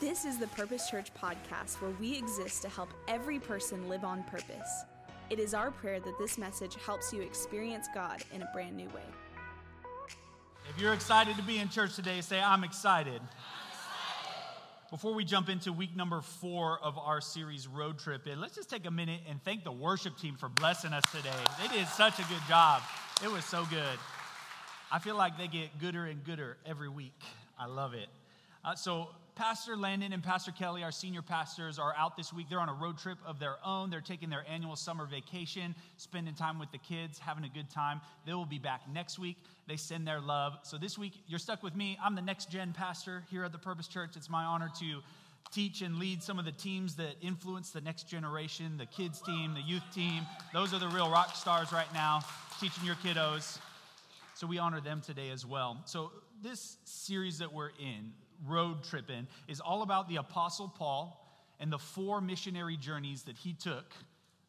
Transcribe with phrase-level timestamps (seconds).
[0.00, 4.24] This is the Purpose Church podcast where we exist to help every person live on
[4.24, 4.84] purpose.
[5.30, 8.88] It is our prayer that this message helps you experience God in a brand new
[8.88, 9.02] way.
[10.68, 13.20] If you're excited to be in church today, say, I'm excited.
[14.90, 18.90] Before we jump into week number four of our series Roadtrippin', let's just take a
[18.90, 21.30] minute and thank the worship team for blessing us today.
[21.60, 22.82] They did such a good job.
[23.24, 23.98] It was so good.
[24.90, 27.18] I feel like they get gooder and gooder every week.
[27.58, 28.08] I love it.
[28.64, 32.48] Uh, so, Pastor Landon and Pastor Kelly, our senior pastors, are out this week.
[32.50, 33.88] They're on a road trip of their own.
[33.88, 38.02] They're taking their annual summer vacation, spending time with the kids, having a good time.
[38.26, 39.38] They will be back next week.
[39.66, 40.58] They send their love.
[40.64, 41.98] So this week, you're stuck with me.
[42.04, 44.16] I'm the next gen pastor here at the Purpose Church.
[44.16, 45.00] It's my honor to
[45.50, 49.54] teach and lead some of the teams that influence the next generation the kids team,
[49.54, 50.26] the youth team.
[50.52, 52.20] Those are the real rock stars right now,
[52.60, 53.58] teaching your kiddos.
[54.34, 55.78] So we honor them today as well.
[55.86, 56.10] So,
[56.42, 58.12] this series that we're in,
[58.46, 61.18] road tripping is all about the Apostle Paul
[61.60, 63.92] and the four missionary journeys that he took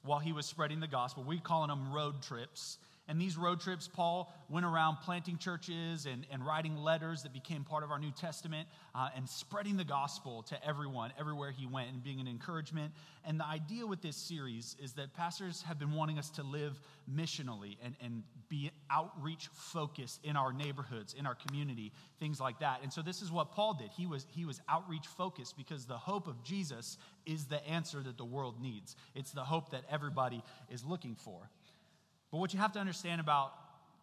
[0.04, 1.24] while he was spreading the gospel.
[1.24, 2.78] We're calling them road trips.
[3.08, 7.66] And these road trips, Paul went around planting churches and, and writing letters that became
[7.66, 11.90] part of our New Testament uh, and spreading the gospel to everyone, everywhere he went,
[11.90, 12.94] and being an encouragement.
[13.26, 16.80] And the idea with this series is that pastors have been wanting us to live
[17.14, 22.80] missionally and, and be outreach focused in our neighborhoods, in our community, things like that.
[22.84, 23.90] And so this is what Paul did.
[23.92, 28.18] He was, he was outreach focused because the hope of Jesus is the answer that
[28.18, 31.50] the world needs, it's the hope that everybody is looking for.
[32.34, 33.54] But what you have to understand about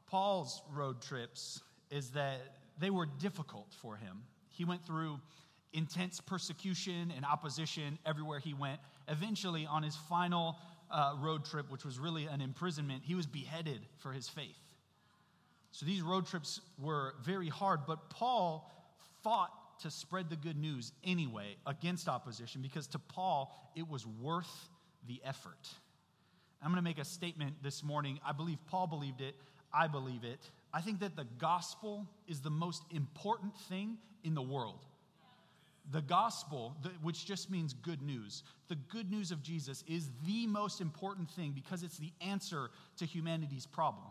[0.07, 2.39] Paul's road trips is that
[2.79, 4.23] they were difficult for him.
[4.51, 5.19] He went through
[5.73, 8.79] intense persecution and opposition everywhere he went.
[9.09, 10.57] Eventually, on his final
[10.93, 14.77] uh, road trip, which was really an imprisonment, he was beheaded for his faith.
[15.73, 18.71] So these road trips were very hard, but Paul
[19.25, 24.69] fought to spread the good news anyway against opposition because to Paul, it was worth
[25.09, 25.69] the effort.
[26.63, 28.21] I'm going to make a statement this morning.
[28.25, 29.35] I believe Paul believed it.
[29.73, 30.51] I believe it.
[30.73, 34.85] I think that the gospel is the most important thing in the world.
[35.91, 40.81] The gospel, which just means good news, the good news of Jesus is the most
[40.81, 44.07] important thing because it's the answer to humanity's problem.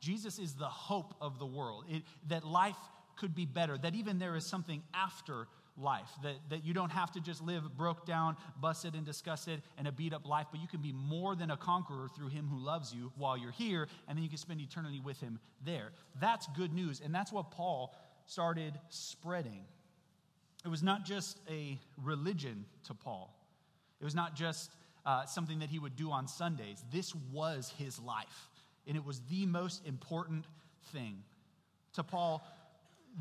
[0.00, 2.76] Jesus is the hope of the world, it, that life
[3.16, 6.08] could be better, that even there is something after life.
[6.22, 9.92] That, that you don't have to just live broke down, busted, and disgusted and a
[9.92, 12.94] beat up life, but you can be more than a conqueror through him who loves
[12.94, 15.90] you while you're here, and then you can spend eternity with him there.
[16.20, 17.94] That's good news, and that's what Paul
[18.26, 19.64] started spreading.
[20.64, 23.34] It was not just a religion to Paul,
[24.00, 24.70] it was not just
[25.06, 26.82] uh, something that he would do on Sundays.
[26.90, 28.48] This was his life,
[28.86, 30.46] and it was the most important
[30.92, 31.22] thing.
[31.94, 32.44] To Paul,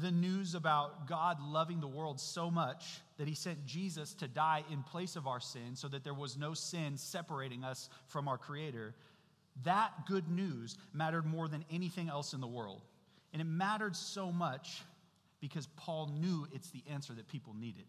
[0.02, 4.64] the news about God loving the world so much that he sent Jesus to die
[4.72, 8.38] in place of our sin so that there was no sin separating us from our
[8.38, 8.96] Creator,
[9.64, 12.82] that good news mattered more than anything else in the world.
[13.34, 14.82] And it mattered so much
[15.42, 17.86] because Paul knew it's the answer that people needed.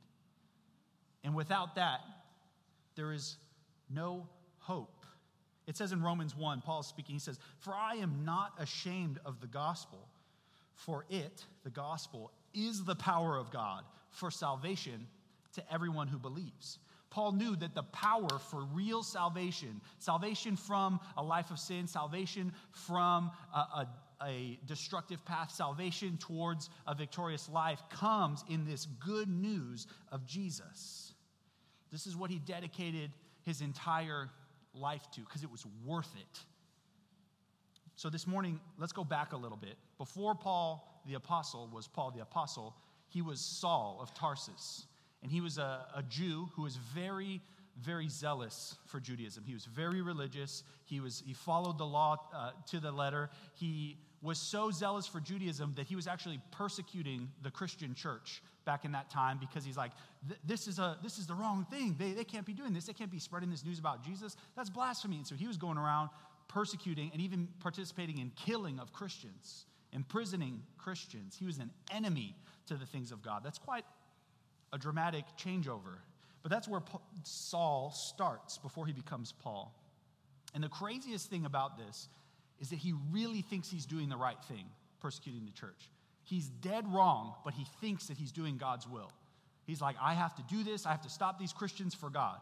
[1.23, 2.01] And without that,
[2.97, 3.37] there is
[3.89, 4.29] no
[4.59, 5.07] hope.
[5.67, 9.19] It says in Romans 1, Paul is speaking, he says, For I am not ashamed
[9.25, 10.09] of the gospel
[10.75, 15.07] for it, the gospel, is the power of God for salvation
[15.55, 16.79] to everyone who believes.
[17.11, 22.53] Paul knew that the power for real salvation, salvation from a life of sin, salvation
[22.73, 23.89] from a, a,
[24.25, 31.15] a, destructive path, salvation towards a victorious life, comes in this good news of Jesus.
[31.93, 34.29] This is what he dedicated his entire
[34.75, 36.41] life to because it was worth it.
[37.97, 39.77] So this morning, let's go back a little bit.
[39.99, 42.75] Before Paul the apostle was Paul the apostle,
[43.09, 44.87] he was Saul of Tarsus.
[45.23, 47.41] And he was a, a Jew who was very,
[47.81, 49.45] very zealous for Judaism.
[49.47, 50.65] He was very religious.
[50.85, 53.31] He, was, he followed the law uh, to the letter.
[53.55, 58.85] He was so zealous for Judaism that he was actually persecuting the Christian church back
[58.85, 59.93] in that time because he's like,
[60.45, 61.95] this is, a, this is the wrong thing.
[61.99, 62.87] They, they can't be doing this.
[62.87, 64.37] They can't be spreading this news about Jesus.
[64.57, 65.17] That's blasphemy.
[65.17, 66.09] And so he was going around
[66.55, 71.37] persecuting and even participating in killing of Christians, imprisoning Christians.
[71.39, 72.37] He was an enemy
[72.69, 73.43] to the things of God.
[73.45, 73.85] That's quite
[74.73, 75.99] a dramatic changeover.
[76.43, 76.81] But that's where
[77.25, 79.75] Saul starts before he becomes Paul.
[80.55, 82.09] And the craziest thing about this
[82.61, 84.67] is that he really thinks he's doing the right thing,
[85.01, 85.91] persecuting the church.
[86.23, 89.11] He's dead wrong, but he thinks that he's doing God's will.
[89.67, 92.39] He's like, I have to do this, I have to stop these Christians for God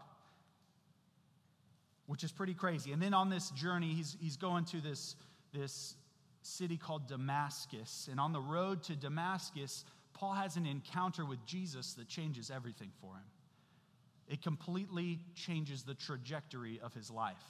[2.12, 2.92] which is pretty crazy.
[2.92, 5.16] And then on this journey, he's, he's going to this,
[5.54, 5.94] this
[6.42, 8.06] city called Damascus.
[8.10, 12.90] And on the road to Damascus, Paul has an encounter with Jesus that changes everything
[13.00, 13.24] for him.
[14.28, 17.42] It completely changes the trajectory of his life.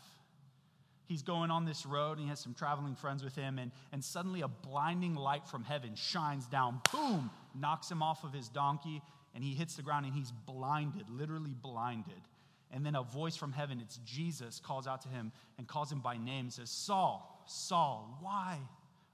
[1.07, 4.05] He's going on this road and he has some traveling friends with him, and, and
[4.05, 9.03] suddenly a blinding light from heaven shines down, boom, knocks him off of his donkey,
[9.35, 12.23] and he hits the ground and he's blinded, literally blinded.
[12.73, 16.01] And then a voice from heaven, it's Jesus, calls out to him and calls him
[16.01, 18.59] by name and says, Saul, Saul, why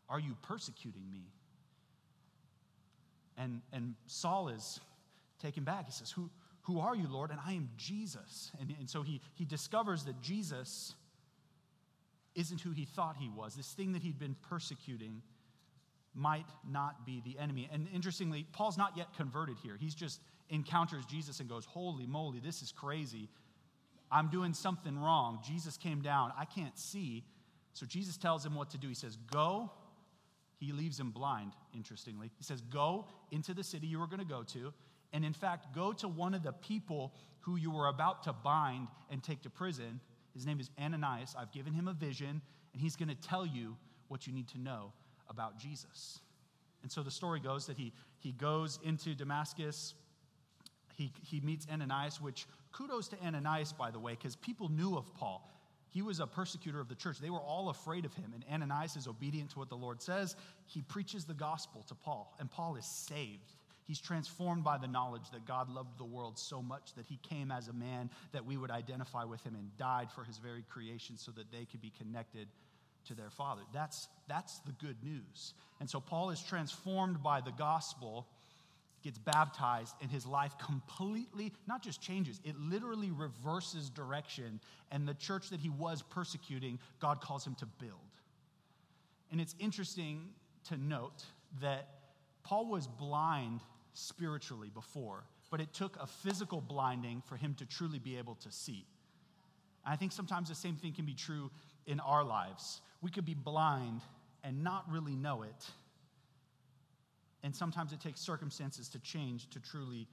[0.08, 1.32] are you persecuting me?
[3.36, 4.80] And, and Saul is
[5.40, 5.86] taken back.
[5.86, 6.30] He says, Who,
[6.62, 7.30] who are you, Lord?
[7.30, 8.52] And I am Jesus.
[8.60, 10.94] And, and so he, he discovers that Jesus
[12.34, 13.54] isn't who he thought he was.
[13.54, 15.22] This thing that he'd been persecuting
[16.14, 17.68] might not be the enemy.
[17.72, 19.76] And interestingly, Paul's not yet converted here.
[19.78, 20.20] He's just
[20.50, 23.28] encounters Jesus and goes, Holy moly, this is crazy.
[24.10, 25.40] I'm doing something wrong.
[25.46, 26.32] Jesus came down.
[26.38, 27.24] I can't see.
[27.72, 28.88] So Jesus tells him what to do.
[28.88, 29.70] He says, Go.
[30.58, 32.30] He leaves him blind, interestingly.
[32.36, 34.72] He says, Go into the city you were going to go to.
[35.12, 38.88] And in fact, go to one of the people who you were about to bind
[39.10, 40.00] and take to prison.
[40.34, 41.34] His name is Ananias.
[41.38, 43.76] I've given him a vision, and he's going to tell you
[44.08, 44.92] what you need to know
[45.28, 46.20] about Jesus.
[46.82, 49.94] And so the story goes that he, he goes into Damascus.
[50.96, 55.12] He, he meets Ananias, which kudos to Ananias, by the way, because people knew of
[55.14, 55.54] Paul.
[55.90, 57.18] He was a persecutor of the church.
[57.18, 58.34] They were all afraid of him.
[58.34, 60.36] And Ananias is obedient to what the Lord says.
[60.66, 63.54] He preaches the gospel to Paul, and Paul is saved.
[63.84, 67.50] He's transformed by the knowledge that God loved the world so much that he came
[67.50, 71.16] as a man that we would identify with him and died for his very creation
[71.16, 72.48] so that they could be connected
[73.06, 73.62] to their father.
[73.72, 75.54] That's, that's the good news.
[75.80, 78.26] And so Paul is transformed by the gospel,
[79.02, 84.60] gets baptized, and his life completely, not just changes, it literally reverses direction.
[84.90, 87.92] And the church that he was persecuting, God calls him to build.
[89.30, 90.30] And it's interesting
[90.68, 91.24] to note
[91.60, 91.88] that
[92.42, 93.60] Paul was blind
[93.94, 98.50] spiritually before, but it took a physical blinding for him to truly be able to
[98.50, 98.84] see.
[99.84, 101.50] I think sometimes the same thing can be true
[101.86, 102.80] in our lives.
[103.00, 104.02] We could be blind
[104.44, 105.70] and not really know it.
[107.42, 110.08] And sometimes it takes circumstances to change to truly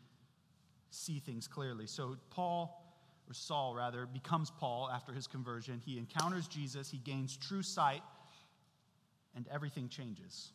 [0.91, 1.87] see things clearly.
[1.87, 2.81] So, Paul,
[3.27, 5.81] or Saul rather, becomes Paul after his conversion.
[5.85, 8.03] He encounters Jesus, he gains true sight,
[9.35, 10.51] and everything changes.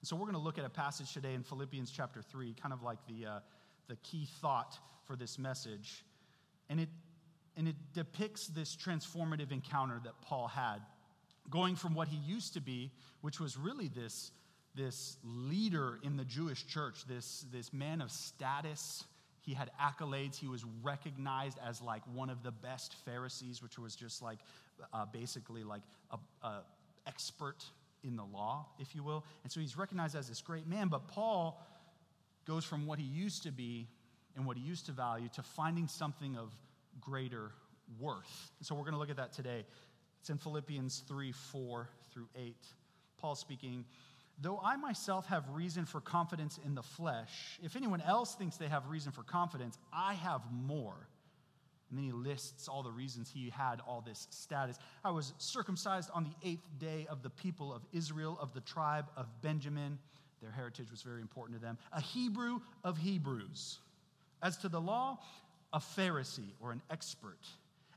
[0.00, 2.72] And so we're going to look at a passage today in Philippians chapter 3, kind
[2.72, 3.38] of like the, uh,
[3.88, 6.04] the key thought for this message.
[6.70, 6.88] And it,
[7.56, 10.78] and it depicts this transformative encounter that Paul had,
[11.50, 14.30] going from what he used to be, which was really this,
[14.78, 19.04] this leader in the Jewish church, this, this man of status.
[19.40, 20.36] He had accolades.
[20.36, 24.38] He was recognized as like one of the best Pharisees, which was just like
[24.92, 25.82] uh, basically like
[26.42, 26.60] a,
[27.06, 27.64] expert
[28.04, 29.24] in the law, if you will.
[29.42, 30.88] And so he's recognized as this great man.
[30.88, 31.60] But Paul
[32.46, 33.88] goes from what he used to be
[34.36, 36.54] and what he used to value to finding something of
[37.00, 37.50] greater
[37.98, 38.52] worth.
[38.58, 39.64] And so we're going to look at that today.
[40.20, 42.54] It's in Philippians 3 4 through 8.
[43.18, 43.84] Paul speaking,
[44.40, 48.68] Though I myself have reason for confidence in the flesh, if anyone else thinks they
[48.68, 51.08] have reason for confidence, I have more
[51.90, 54.78] and then he lists all the reasons he had all this status.
[55.04, 59.06] I was circumcised on the eighth day of the people of Israel, of the tribe
[59.16, 59.98] of Benjamin.
[60.42, 61.78] Their heritage was very important to them.
[61.92, 63.78] A Hebrew of Hebrews.
[64.42, 65.18] As to the law,
[65.72, 67.40] a Pharisee or an expert.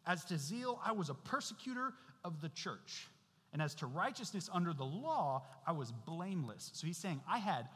[0.07, 1.93] As to zeal, I was a persecutor
[2.23, 3.07] of the church.
[3.53, 6.71] And as to righteousness under the law, I was blameless.
[6.73, 7.67] So he's saying, I had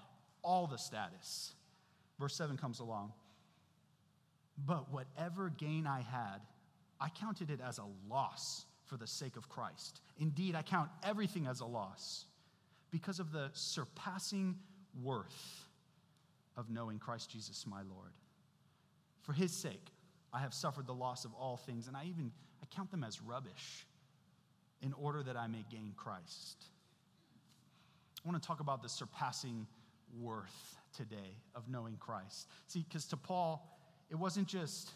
[0.42, 1.54] all the status.
[2.20, 3.12] Verse 7 comes along.
[4.66, 6.40] But whatever gain I had,
[7.00, 10.00] I counted it as a loss for the sake of Christ.
[10.18, 12.26] Indeed, I count everything as a loss
[12.92, 14.56] because of the surpassing
[15.04, 15.68] worth
[16.56, 18.14] of knowing Christ Jesus my Lord.
[19.24, 19.92] For his sake,
[20.32, 23.22] I have suffered the loss of all things, and I even I count them as
[23.22, 23.86] rubbish
[24.82, 26.66] in order that I may gain Christ.
[28.24, 29.68] I want to talk about the surpassing
[30.20, 32.48] worth today of knowing Christ.
[32.68, 33.68] See, because to Paul,
[34.10, 34.92] it wasn't just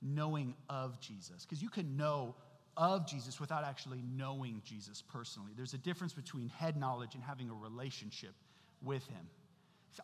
[0.00, 2.34] knowing of Jesus, because you can know
[2.76, 5.52] of Jesus without actually knowing Jesus personally.
[5.56, 8.34] There's a difference between head knowledge and having a relationship
[8.82, 9.28] with Him.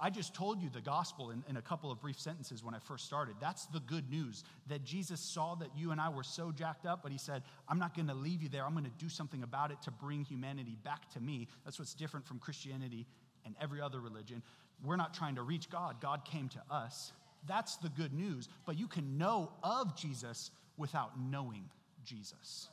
[0.00, 2.78] I just told you the gospel in, in, a couple of brief sentences when I
[2.78, 3.36] first started.
[3.40, 7.02] That's the good news that Jesus saw that you and I were so jacked up,
[7.02, 8.64] but he said, I'm not going to leave you there.
[8.64, 11.48] I'm going to do something about it to bring humanity back to me.
[11.64, 13.06] That's what's different from Christianity
[13.46, 14.42] and every other religion.
[14.84, 17.12] We're not trying to reach God, God came to us.
[17.46, 18.48] That's the good news.
[18.66, 21.64] But you can know of Jesus without knowing
[22.04, 22.68] Jesus.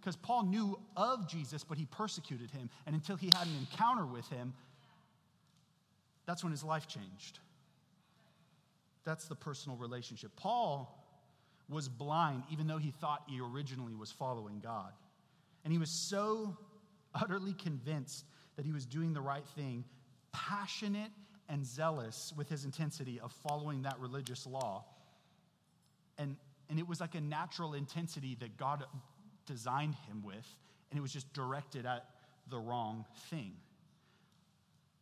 [0.00, 2.70] Because Paul knew of Jesus, but he persecuted him.
[2.86, 4.54] And until he had an encounter with him,
[6.26, 7.38] That's when his life changed.
[9.04, 10.32] That's the personal relationship.
[10.36, 10.92] Paul
[11.68, 14.92] was blind, even though he thought he originally was following God.
[15.64, 16.56] And he was so
[17.14, 18.24] utterly convinced
[18.56, 19.84] that he was doing the right thing,
[20.32, 21.10] passionate
[21.48, 24.84] and zealous with his intensity of following that religious law.
[26.18, 26.36] And,
[26.68, 28.84] and it was like a natural intensity that God
[29.46, 30.46] designed him with,
[30.90, 32.04] and it was just directed at
[32.50, 33.52] the wrong thing.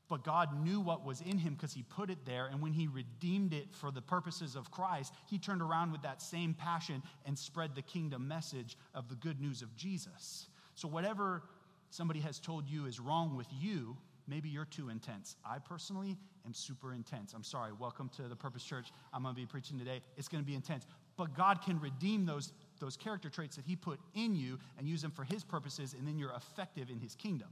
[0.09, 2.47] But God knew what was in him because he put it there.
[2.47, 6.21] And when he redeemed it for the purposes of Christ, he turned around with that
[6.21, 10.49] same passion and spread the kingdom message of the good news of Jesus.
[10.75, 11.43] So, whatever
[11.91, 13.97] somebody has told you is wrong with you,
[14.27, 15.37] maybe you're too intense.
[15.45, 17.33] I personally am super intense.
[17.33, 17.73] I'm sorry.
[17.73, 18.93] Welcome to the Purpose Church.
[19.13, 20.03] I'm going to be preaching today.
[20.19, 20.87] It's going to be intense.
[21.17, 25.01] But God can redeem those, those character traits that He put in you and use
[25.01, 27.49] them for His purposes, and then you're effective in His kingdom.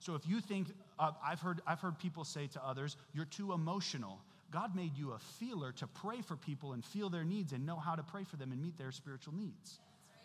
[0.00, 3.52] So if you think, uh, I've, heard, I've heard people say to others, you're too
[3.52, 4.20] emotional.
[4.50, 7.76] God made you a feeler to pray for people and feel their needs and know
[7.76, 9.78] how to pray for them and meet their spiritual needs.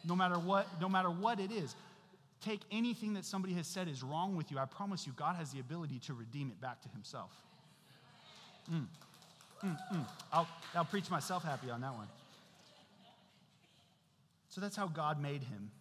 [0.05, 1.75] No matter what, no matter what it is.
[2.43, 4.57] Take anything that somebody has said is wrong with you.
[4.57, 7.31] I promise you, God has the ability to redeem it back to Himself.
[8.71, 8.87] Mm.
[9.63, 10.05] Mm, mm.
[10.33, 12.07] I'll, I'll preach myself happy on that one.
[14.49, 15.71] So that's how God made him.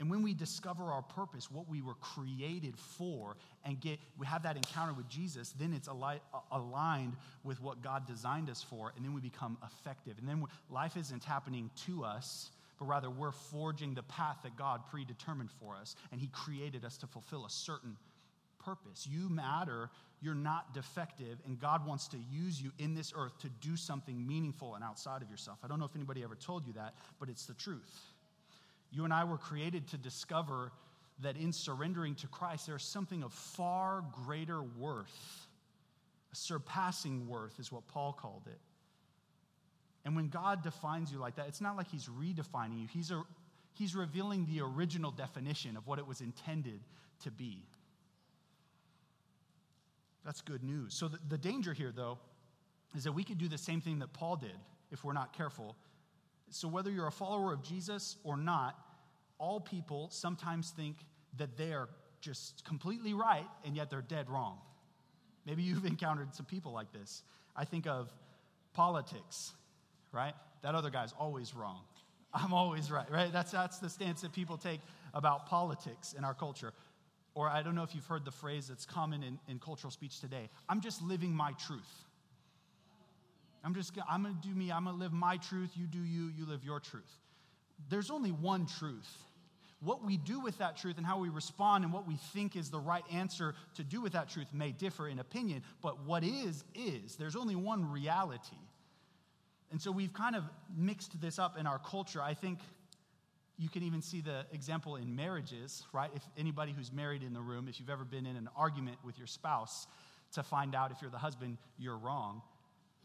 [0.00, 4.44] And when we discover our purpose, what we were created for, and get we have
[4.44, 9.12] that encounter with Jesus, then it's aligned with what God designed us for, and then
[9.12, 10.14] we become effective.
[10.18, 14.82] And then life isn't happening to us, but rather we're forging the path that God
[14.88, 17.96] predetermined for us, and He created us to fulfill a certain
[18.64, 19.08] purpose.
[19.10, 19.90] You matter,
[20.20, 24.24] you're not defective, and God wants to use you in this earth to do something
[24.24, 25.58] meaningful and outside of yourself.
[25.64, 27.98] I don't know if anybody ever told you that, but it's the truth.
[28.90, 30.72] You and I were created to discover
[31.20, 35.46] that in surrendering to Christ, there's something of far greater worth.
[36.32, 38.60] A surpassing worth is what Paul called it.
[40.04, 43.22] And when God defines you like that, it's not like he's redefining you, he's, a,
[43.74, 46.80] he's revealing the original definition of what it was intended
[47.24, 47.62] to be.
[50.24, 50.94] That's good news.
[50.94, 52.18] So, the, the danger here, though,
[52.96, 54.56] is that we could do the same thing that Paul did
[54.90, 55.74] if we're not careful
[56.50, 58.78] so, whether you're a follower of Jesus or not,
[59.38, 60.96] all people sometimes think
[61.36, 61.88] that they are
[62.20, 64.58] just completely right and yet they're dead wrong.
[65.46, 67.22] Maybe you've encountered some people like this.
[67.56, 68.12] I think of
[68.72, 69.52] politics,
[70.12, 70.34] right?
[70.62, 71.80] That other guy's always wrong.
[72.34, 73.32] I'm always right, right?
[73.32, 74.80] That's, that's the stance that people take
[75.14, 76.72] about politics in our culture.
[77.34, 80.20] Or I don't know if you've heard the phrase that's common in, in cultural speech
[80.20, 82.04] today I'm just living my truth.
[83.64, 84.70] I'm just, I'm going to do me.
[84.70, 85.70] I'm to live my truth.
[85.74, 86.30] You do you.
[86.36, 87.18] You live your truth.
[87.88, 89.08] There's only one truth.
[89.80, 92.70] What we do with that truth and how we respond and what we think is
[92.70, 96.64] the right answer to do with that truth may differ in opinion, but what is,
[96.74, 97.14] is.
[97.14, 98.56] There's only one reality.
[99.70, 100.44] And so we've kind of
[100.76, 102.20] mixed this up in our culture.
[102.20, 102.58] I think
[103.56, 106.10] you can even see the example in marriages, right?
[106.14, 109.18] If anybody who's married in the room, if you've ever been in an argument with
[109.18, 109.86] your spouse
[110.32, 112.42] to find out if you're the husband, you're wrong.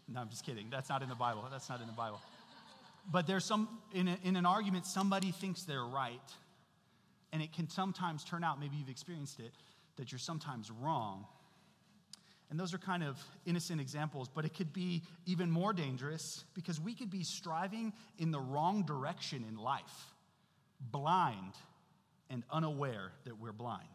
[0.08, 0.68] No, I'm just kidding.
[0.70, 1.46] That's not in the Bible.
[1.52, 2.20] That's not in the Bible.
[3.12, 6.20] But there's some, in, a, in an argument, somebody thinks they're right.
[7.32, 9.52] And it can sometimes turn out, maybe you've experienced it,
[9.98, 11.26] that you're sometimes wrong.
[12.50, 16.80] And those are kind of innocent examples, but it could be even more dangerous because
[16.80, 20.14] we could be striving in the wrong direction in life,
[20.80, 21.54] blind
[22.30, 23.88] and unaware that we're blind.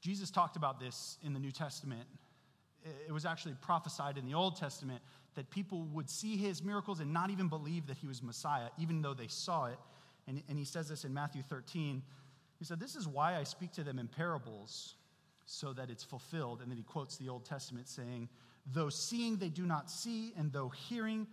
[0.00, 2.06] Jesus talked about this in the New Testament
[3.06, 5.02] it was actually prophesied in the Old Testament
[5.34, 9.02] that people would see his miracles and not even believe that he was Messiah, even
[9.02, 9.78] though they saw it.
[10.26, 12.02] And, and he says this in Matthew 13.
[12.58, 14.94] He said, This is why I speak to them in parables,
[15.44, 16.60] so that it's fulfilled.
[16.62, 18.28] And then he quotes the Old Testament saying,
[18.72, 21.26] Though seeing they do not see, and though hearing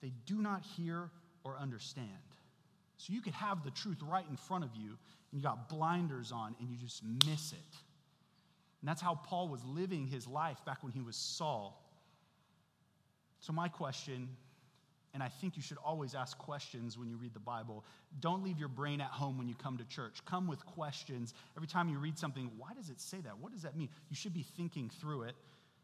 [0.00, 1.10] they do not hear
[1.44, 2.08] or understand.
[2.96, 6.32] So you could have the truth right in front of you, and you got blinders
[6.32, 7.76] on, and you just miss it.
[8.82, 11.80] And that's how Paul was living his life back when he was Saul.
[13.38, 14.28] So, my question,
[15.14, 17.84] and I think you should always ask questions when you read the Bible.
[18.18, 20.24] Don't leave your brain at home when you come to church.
[20.24, 21.32] Come with questions.
[21.56, 23.38] Every time you read something, why does it say that?
[23.38, 23.88] What does that mean?
[24.10, 25.36] You should be thinking through it.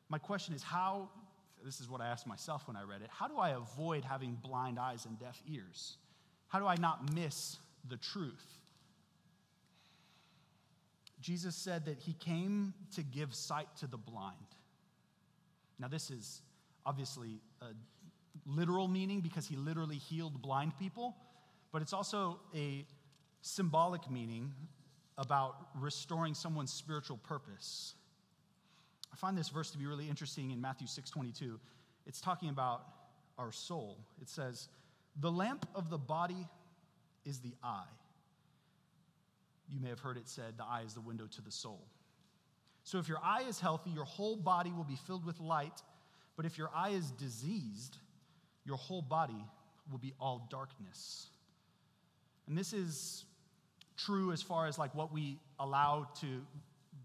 [0.08, 1.08] My question is how,
[1.64, 4.36] this is what I asked myself when I read it, how do I avoid having
[4.42, 5.98] blind eyes and deaf ears?
[6.48, 8.57] How do I not miss the truth?
[11.20, 14.36] Jesus said that he came to give sight to the blind.
[15.78, 16.42] Now, this is
[16.86, 17.66] obviously a
[18.46, 21.16] literal meaning because he literally healed blind people,
[21.72, 22.86] but it's also a
[23.42, 24.52] symbolic meaning
[25.16, 27.94] about restoring someone's spiritual purpose.
[29.12, 31.58] I find this verse to be really interesting in Matthew 6:22.
[32.06, 32.86] It's talking about
[33.36, 33.98] our soul.
[34.20, 34.68] It says,
[35.16, 36.48] "The lamp of the body
[37.24, 37.88] is the eye."
[39.68, 41.86] You may have heard it said, "The eye is the window to the soul."
[42.84, 45.82] So if your eye is healthy, your whole body will be filled with light,
[46.36, 47.98] but if your eye is diseased,
[48.64, 49.44] your whole body
[49.90, 51.28] will be all darkness.
[52.46, 53.26] And this is
[53.96, 56.46] true as far as like what we allow to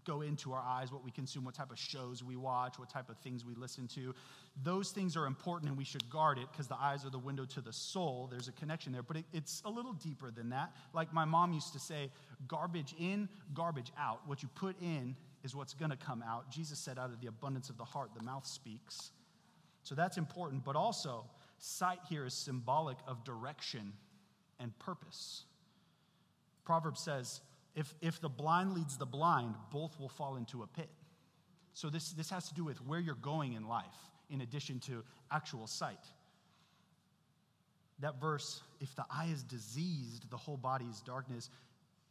[0.04, 3.08] go into our eyes, what we consume, what type of shows we watch, what type
[3.08, 4.14] of things we listen to.
[4.62, 7.44] Those things are important and we should guard it because the eyes are the window
[7.46, 8.28] to the soul.
[8.30, 10.72] There's a connection there, but it, it's a little deeper than that.
[10.92, 12.10] Like my mom used to say,
[12.46, 14.20] garbage in, garbage out.
[14.26, 16.50] What you put in is what's going to come out.
[16.50, 19.10] Jesus said, out of the abundance of the heart, the mouth speaks.
[19.82, 21.26] So that's important, but also,
[21.58, 23.92] sight here is symbolic of direction
[24.58, 25.44] and purpose.
[26.64, 27.42] Proverbs says,
[27.74, 30.90] if, if the blind leads the blind, both will fall into a pit.
[31.72, 33.84] So this, this has to do with where you're going in life,
[34.30, 35.98] in addition to actual sight.
[37.98, 41.50] That verse, if the eye is diseased, the whole body is darkness.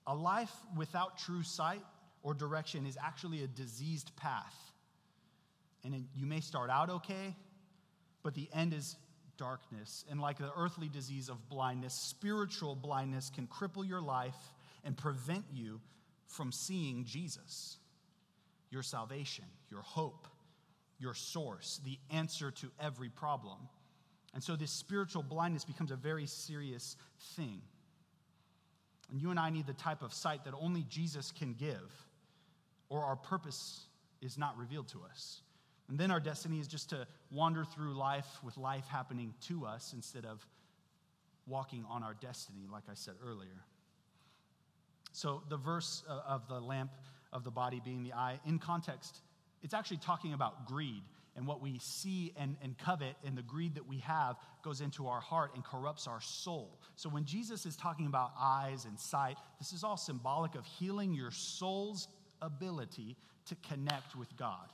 [0.06, 1.84] A life without true sight
[2.24, 4.56] or direction is actually a diseased path.
[5.86, 7.36] And you may start out okay,
[8.22, 8.96] but the end is
[9.38, 10.06] darkness.
[10.10, 14.36] And like the earthly disease of blindness, spiritual blindness can cripple your life
[14.84, 15.80] and prevent you
[16.28, 17.78] from seeing Jesus,
[18.70, 20.28] your salvation, your hope,
[21.00, 23.58] your source, the answer to every problem.
[24.34, 26.96] And so this spiritual blindness becomes a very serious
[27.36, 27.62] thing.
[29.12, 31.92] And you and I need the type of sight that only Jesus can give,
[32.90, 33.86] or our purpose
[34.22, 35.42] is not revealed to us.
[35.90, 39.94] And then our destiny is just to wander through life with life happening to us
[39.94, 40.46] instead of
[41.46, 43.66] walking on our destiny, like I said earlier.
[45.14, 46.92] So, the verse uh, of the lamp
[47.32, 49.22] of the body being the eye, in context,
[49.62, 51.04] it's actually talking about greed
[51.36, 55.08] and what we see and, and covet, and the greed that we have goes into
[55.08, 56.80] our heart and corrupts our soul.
[56.96, 61.14] So, when Jesus is talking about eyes and sight, this is all symbolic of healing
[61.14, 62.08] your soul's
[62.42, 64.72] ability to connect with God.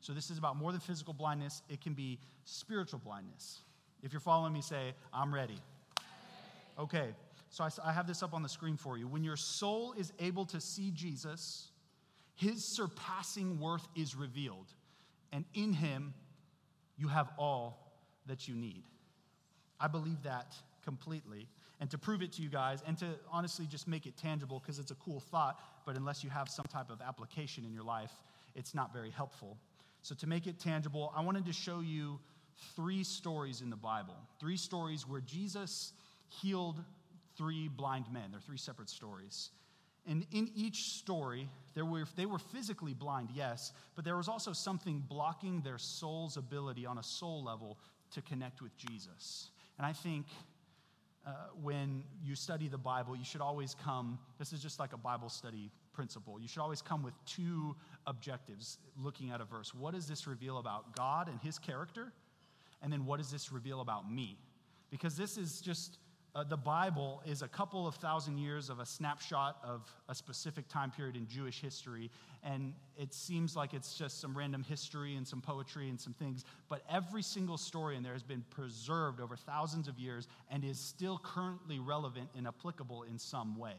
[0.00, 3.60] So, this is about more than physical blindness, it can be spiritual blindness.
[4.02, 5.58] If you're following me, say, I'm ready.
[6.76, 7.10] Okay,
[7.50, 9.06] so I, I have this up on the screen for you.
[9.06, 11.68] When your soul is able to see Jesus,
[12.36, 14.72] his surpassing worth is revealed.
[15.32, 16.14] And in him,
[16.96, 17.92] you have all
[18.26, 18.84] that you need.
[19.80, 21.48] I believe that completely.
[21.80, 24.78] And to prove it to you guys, and to honestly just make it tangible, because
[24.78, 28.12] it's a cool thought, but unless you have some type of application in your life,
[28.54, 29.56] it's not very helpful.
[30.02, 32.20] So, to make it tangible, I wanted to show you
[32.76, 34.16] three stories in the Bible.
[34.38, 35.92] Three stories where Jesus
[36.28, 36.82] healed
[37.40, 38.24] three blind men.
[38.30, 39.48] They're three separate stories.
[40.06, 44.52] And in each story, there were, they were physically blind, yes, but there was also
[44.52, 47.78] something blocking their soul's ability on a soul level
[48.12, 49.50] to connect with Jesus.
[49.78, 50.26] And I think
[51.26, 51.30] uh,
[51.62, 55.30] when you study the Bible, you should always come, this is just like a Bible
[55.30, 56.38] study principle.
[56.38, 57.74] You should always come with two
[58.06, 59.74] objectives looking at a verse.
[59.74, 62.12] What does this reveal about God and his character?
[62.82, 64.38] And then what does this reveal about me?
[64.90, 65.98] Because this is just
[66.34, 70.68] uh, the Bible is a couple of thousand years of a snapshot of a specific
[70.68, 72.10] time period in Jewish history.
[72.44, 76.44] And it seems like it's just some random history and some poetry and some things.
[76.68, 80.78] But every single story in there has been preserved over thousands of years and is
[80.78, 83.74] still currently relevant and applicable in some way.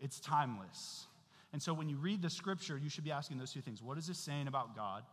[0.00, 1.06] It's timeless.
[1.52, 3.96] And so when you read the scripture, you should be asking those two things What
[3.96, 5.04] is this saying about God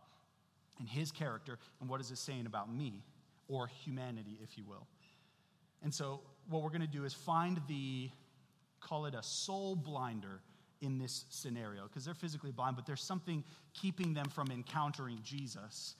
[0.80, 1.58] and his character?
[1.80, 3.04] And what is this saying about me
[3.48, 4.86] or humanity, if you will?
[5.82, 8.10] And so what we're going to do is find the,
[8.80, 10.40] call it a soul blinder
[10.80, 13.42] in this scenario, because they're physically blind, but there's something
[13.74, 15.96] keeping them from encountering Jesus.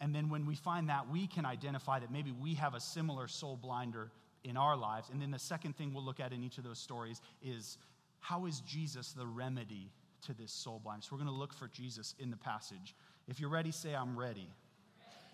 [0.00, 3.28] And then when we find that, we can identify that maybe we have a similar
[3.28, 4.10] soul blinder
[4.42, 5.10] in our lives.
[5.10, 7.78] And then the second thing we'll look at in each of those stories is
[8.18, 9.92] how is Jesus the remedy
[10.26, 11.12] to this soul blindness?
[11.12, 12.96] We're going to look for Jesus in the passage.
[13.28, 14.48] If you're ready, say, I'm ready.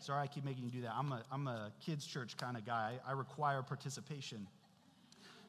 [0.00, 0.92] Sorry, I keep making you do that.
[0.96, 2.98] I'm a, I'm a kids' church kind of guy.
[3.06, 4.46] I require participation.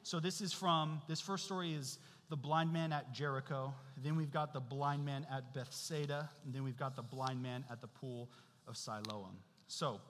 [0.02, 1.98] So this is from, this first story is
[2.30, 3.74] the blind man at Jericho.
[4.02, 6.30] Then we've got the blind man at Bethsaida.
[6.44, 8.28] And then we've got the blind man at the pool
[8.66, 9.36] of Siloam.
[9.66, 10.00] So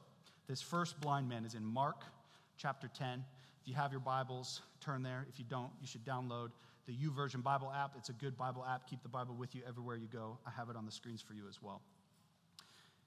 [0.46, 2.04] this first blind man is in Mark
[2.56, 3.24] chapter 10.
[3.62, 5.26] If you have your Bibles, turn there.
[5.28, 6.50] If you don't, you should download
[6.86, 7.92] the YouVersion Bible app.
[7.96, 8.88] It's a good Bible app.
[8.88, 10.38] Keep the Bible with you everywhere you go.
[10.46, 11.80] I have it on the screens for you as well.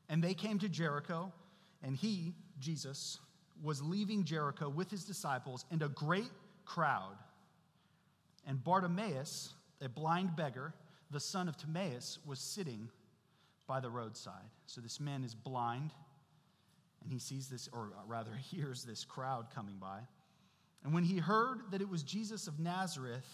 [0.10, 1.32] And they came to Jericho,
[1.82, 3.19] and he, Jesus,
[3.62, 6.30] was leaving Jericho with his disciples and a great
[6.65, 7.15] crowd.
[8.45, 10.73] And Bartimaeus, a blind beggar,
[11.12, 12.89] the son of Timaeus, was sitting
[13.67, 14.49] by the roadside.
[14.65, 15.91] So this man is blind,
[17.02, 19.99] and he sees this, or uh, rather, hears this crowd coming by.
[20.84, 23.28] And when he heard that it was Jesus of Nazareth,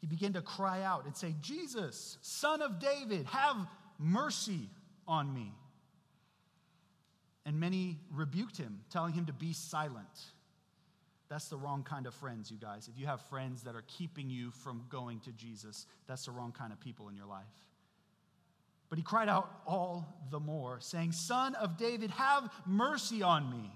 [0.00, 3.56] he began to cry out and say, Jesus, son of David, have
[3.98, 4.68] mercy
[5.06, 5.54] on me.
[7.46, 10.06] And many rebuked him, telling him to be silent.
[11.32, 12.90] That's the wrong kind of friends, you guys.
[12.92, 16.52] If you have friends that are keeping you from going to Jesus, that's the wrong
[16.52, 17.46] kind of people in your life.
[18.90, 23.72] But he cried out all the more, saying, Son of David, have mercy on me.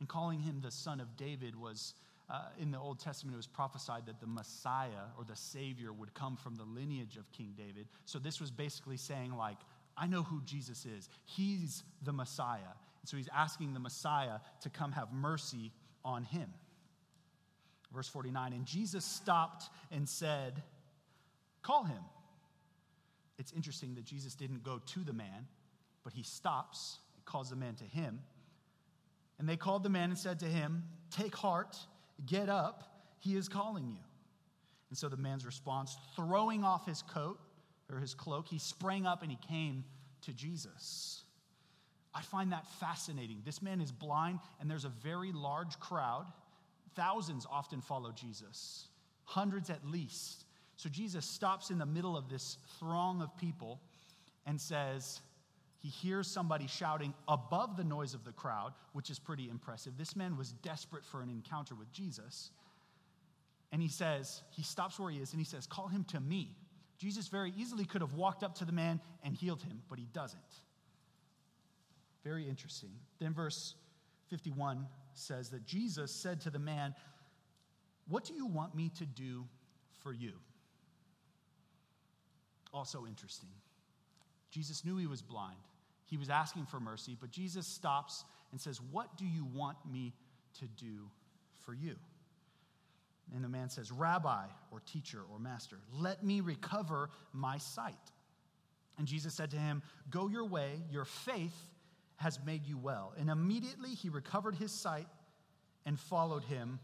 [0.00, 1.94] And calling him the Son of David was,
[2.28, 6.12] uh, in the Old Testament, it was prophesied that the Messiah or the Savior would
[6.12, 7.86] come from the lineage of King David.
[8.04, 9.58] So this was basically saying, like,
[9.96, 11.08] I know who Jesus is.
[11.24, 12.58] He's the Messiah.
[13.00, 15.70] And so he's asking the Messiah to come have mercy
[16.06, 16.48] on him.
[17.92, 20.62] Verse 49 And Jesus stopped and said,
[21.62, 22.02] Call him.
[23.38, 25.46] It's interesting that Jesus didn't go to the man,
[26.04, 28.20] but he stops and calls the man to him.
[29.38, 31.76] And they called the man and said to him, Take heart,
[32.24, 32.84] get up,
[33.18, 33.98] he is calling you.
[34.88, 37.38] And so the man's response, throwing off his coat
[37.92, 39.84] or his cloak, he sprang up and he came
[40.22, 41.24] to Jesus.
[42.16, 43.42] I find that fascinating.
[43.44, 46.24] This man is blind, and there's a very large crowd.
[46.94, 48.88] Thousands often follow Jesus,
[49.24, 50.46] hundreds at least.
[50.76, 53.82] So Jesus stops in the middle of this throng of people
[54.46, 55.20] and says,
[55.78, 59.98] he hears somebody shouting above the noise of the crowd, which is pretty impressive.
[59.98, 62.50] This man was desperate for an encounter with Jesus.
[63.72, 66.56] And he says, he stops where he is and he says, Call him to me.
[66.98, 70.06] Jesus very easily could have walked up to the man and healed him, but he
[70.14, 70.40] doesn't.
[72.26, 72.90] Very interesting.
[73.20, 73.76] Then verse
[74.30, 76.92] 51 says that Jesus said to the man,
[78.08, 79.44] What do you want me to do
[80.02, 80.32] for you?
[82.74, 83.50] Also interesting.
[84.50, 85.60] Jesus knew he was blind.
[86.06, 90.12] He was asking for mercy, but Jesus stops and says, What do you want me
[90.58, 91.08] to do
[91.64, 91.94] for you?
[93.36, 97.94] And the man says, Rabbi, or teacher, or master, let me recover my sight.
[98.98, 101.54] And Jesus said to him, Go your way, your faith
[102.16, 103.12] has made you well.
[103.18, 105.06] And immediately he recovered his sight
[105.84, 106.78] and followed him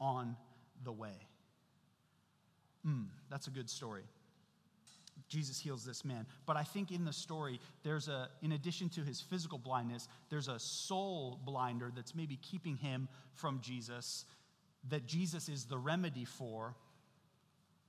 [0.00, 0.36] on
[0.82, 1.28] the way.
[2.86, 4.02] Mm, that's a good story.
[5.28, 6.26] Jesus heals this man.
[6.44, 10.48] But I think in the story, there's a, in addition to his physical blindness, there's
[10.48, 14.26] a soul blinder that's maybe keeping him from Jesus,
[14.90, 16.74] that Jesus is the remedy for.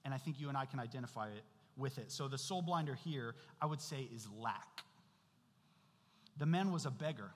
[0.05, 1.43] And I think you and I can identify it
[1.75, 2.11] with it.
[2.11, 4.83] So the soul blinder here, I would say, is lack.
[6.37, 7.31] The man was a beggar.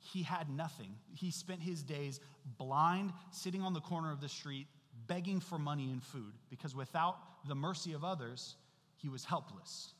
[0.00, 0.94] He had nothing.
[1.14, 2.20] He spent his days
[2.58, 4.66] blind, sitting on the corner of the street,
[5.06, 8.56] begging for money and food, because without the mercy of others,
[8.96, 9.92] he was helpless.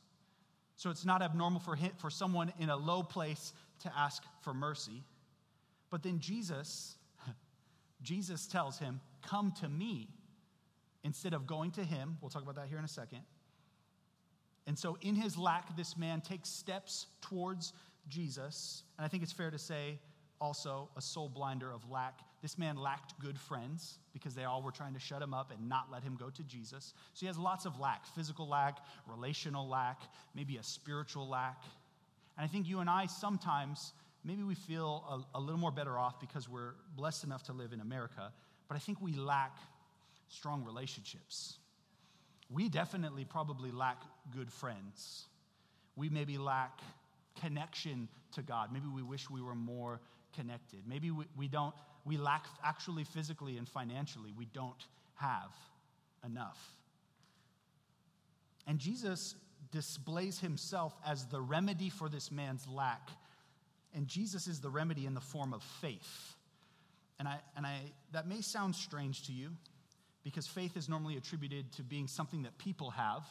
[0.75, 4.53] So it's not abnormal for, him, for someone in a low place to ask for
[4.53, 5.03] mercy.
[5.89, 6.95] But then Jesus,
[8.01, 10.07] Jesus tells him, Come to me,
[11.03, 12.17] instead of going to him.
[12.21, 13.21] We'll talk about that here in a second.
[14.67, 17.73] And so, in his lack, this man takes steps towards
[18.09, 18.83] Jesus.
[18.97, 19.99] And I think it's fair to say
[20.41, 22.19] also a soul blinder of lack.
[22.41, 25.67] This man lacked good friends because they all were trying to shut him up and
[25.67, 26.93] not let him go to Jesus.
[27.13, 30.01] So he has lots of lack physical lack, relational lack,
[30.35, 31.63] maybe a spiritual lack.
[32.37, 33.93] And I think you and I sometimes,
[34.23, 37.73] maybe we feel a, a little more better off because we're blessed enough to live
[37.73, 38.31] in America,
[38.69, 39.57] but I think we lack
[40.29, 41.57] strong relationships.
[42.49, 45.25] We definitely probably lack good friends.
[45.95, 46.79] We maybe lack
[47.41, 48.71] connection to God.
[48.71, 49.99] Maybe we wish we were more
[50.35, 50.81] connected.
[50.87, 51.73] Maybe we, we don't,
[52.05, 55.51] we lack actually physically and financially, we don't have
[56.25, 56.59] enough.
[58.67, 59.35] And Jesus
[59.71, 63.09] displays himself as the remedy for this man's lack.
[63.93, 66.35] And Jesus is the remedy in the form of faith.
[67.17, 67.79] And, I, and I,
[68.13, 69.49] that may sound strange to you
[70.23, 73.23] because faith is normally attributed to being something that people have,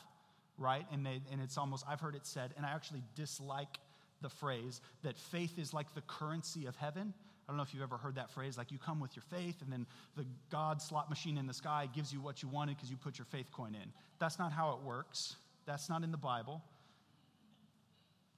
[0.58, 0.84] right?
[0.92, 3.78] And, they, and it's almost, I've heard it said, and I actually dislike
[4.22, 7.14] the phrase that faith is like the currency of heaven.
[7.48, 9.62] I don't know if you've ever heard that phrase, like you come with your faith,
[9.62, 12.90] and then the God slot machine in the sky gives you what you wanted because
[12.90, 13.92] you put your faith coin in.
[14.18, 15.36] That's not how it works.
[15.64, 16.62] That's not in the Bible.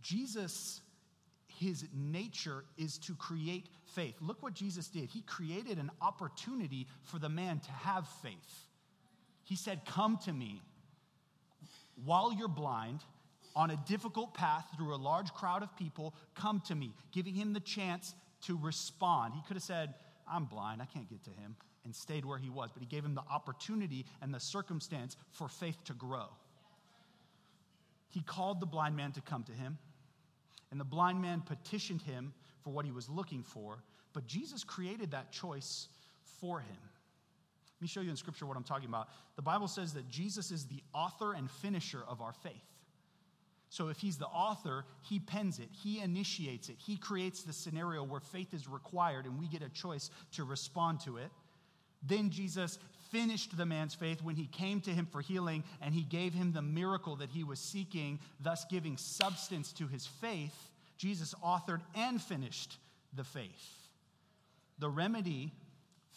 [0.01, 0.81] Jesus,
[1.47, 4.14] his nature is to create faith.
[4.21, 5.11] Look what Jesus did.
[5.11, 8.66] He created an opportunity for the man to have faith.
[9.45, 10.62] He said, Come to me
[12.05, 13.01] while you're blind
[13.57, 17.53] on a difficult path through a large crowd of people, come to me, giving him
[17.53, 19.35] the chance to respond.
[19.35, 19.95] He could have said,
[20.31, 23.05] I'm blind, I can't get to him, and stayed where he was, but he gave
[23.05, 26.29] him the opportunity and the circumstance for faith to grow.
[28.11, 29.79] he called the blind man to come to him,
[30.71, 32.33] and the blind man petitioned him
[32.63, 33.83] for what he was looking for,
[34.13, 35.89] but Jesus created that choice
[36.41, 36.79] for him.
[37.77, 39.09] Let me show you in Scripture what I'm talking about.
[39.37, 42.53] The Bible says that Jesus is the author and finisher of our faith.
[43.70, 48.02] So if he's the author, he pens it, he initiates it, he creates the scenario
[48.02, 51.30] where faith is required and we get a choice to respond to it.
[52.02, 52.80] Then Jesus
[53.11, 56.52] finished the man's faith when he came to him for healing and he gave him
[56.52, 60.70] the miracle that he was seeking, thus giving substance to his faith.
[60.96, 62.76] Jesus authored and finished
[63.14, 63.88] the faith.
[64.80, 65.52] The remedy,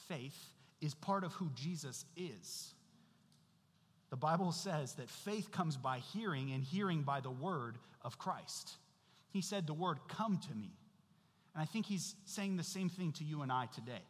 [0.08, 0.38] faith,
[0.82, 2.74] is part of who Jesus is.
[4.14, 8.74] The Bible says that faith comes by hearing, and hearing by the word of Christ.
[9.32, 10.70] He said, The word, come to me.
[11.56, 14.04] And I think he's saying the same thing to you and I today.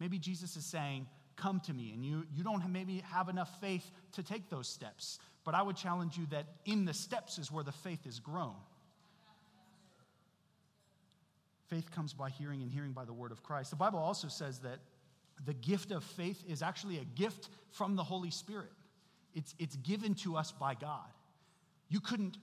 [0.00, 1.92] Maybe Jesus is saying, Come to me.
[1.92, 5.18] And you, you don't have, maybe have enough faith to take those steps.
[5.44, 8.56] But I would challenge you that in the steps is where the faith is grown.
[11.68, 13.68] Faith comes by hearing, and hearing by the word of Christ.
[13.68, 14.78] The Bible also says that
[15.44, 18.72] the gift of faith is actually a gift from the Holy Spirit,
[19.34, 21.10] it's, it's given to us by God.
[21.88, 22.38] You couldn't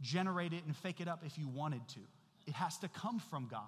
[0.00, 2.00] generate it and fake it up if you wanted to,
[2.46, 3.62] it has to come from God.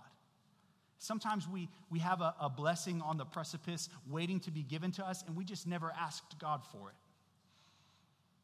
[0.98, 5.06] Sometimes we, we have a, a blessing on the precipice waiting to be given to
[5.06, 6.96] us, and we just never asked God for it.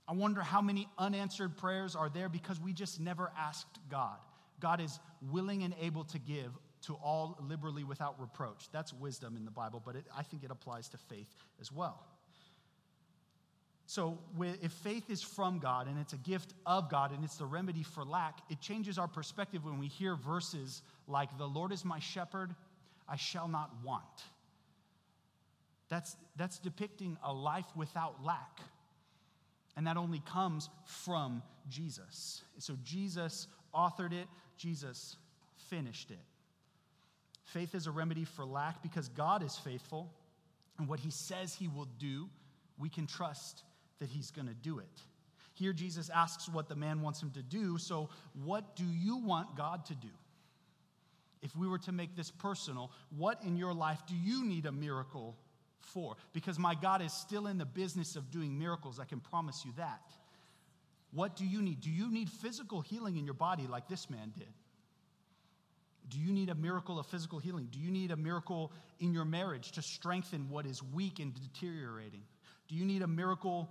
[0.06, 4.18] I wonder how many unanswered prayers are there because we just never asked God.
[4.60, 8.68] God is willing and able to give to all liberally without reproach.
[8.70, 12.04] That's wisdom in the Bible, but it, I think it applies to faith as well.
[13.86, 17.44] So, if faith is from God and it's a gift of God and it's the
[17.44, 21.84] remedy for lack, it changes our perspective when we hear verses like, The Lord is
[21.84, 22.54] my shepherd,
[23.08, 24.04] I shall not want.
[25.90, 28.60] That's, that's depicting a life without lack.
[29.76, 32.42] And that only comes from Jesus.
[32.58, 35.16] So, Jesus authored it, Jesus
[35.68, 36.18] finished it.
[37.44, 40.10] Faith is a remedy for lack because God is faithful,
[40.78, 42.30] and what he says he will do,
[42.78, 43.62] we can trust
[43.98, 45.02] that he's going to do it.
[45.54, 47.78] Here, Jesus asks what the man wants him to do.
[47.78, 48.10] So,
[48.44, 50.08] what do you want God to do?
[51.42, 54.72] If we were to make this personal, what in your life do you need a
[54.72, 55.36] miracle
[55.80, 56.16] for?
[56.32, 59.72] Because my God is still in the business of doing miracles, I can promise you
[59.76, 60.00] that.
[61.12, 61.80] What do you need?
[61.80, 64.52] Do you need physical healing in your body like this man did?
[66.08, 67.68] Do you need a miracle of physical healing?
[67.70, 72.22] Do you need a miracle in your marriage to strengthen what is weak and deteriorating?
[72.68, 73.70] Do you need a miracle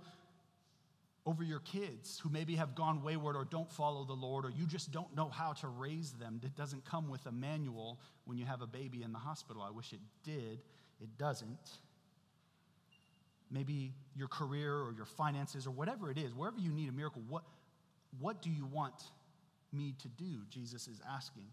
[1.26, 4.66] over your kids who maybe have gone wayward or don't follow the Lord or you
[4.66, 6.40] just don't know how to raise them?
[6.44, 9.62] It doesn't come with a manual when you have a baby in the hospital.
[9.62, 10.60] I wish it did.
[11.00, 11.78] It doesn't.
[13.50, 17.22] Maybe your career or your finances or whatever it is, wherever you need a miracle,
[17.28, 17.44] what,
[18.18, 19.02] what do you want
[19.72, 20.40] me to do?
[20.50, 21.46] Jesus is asking.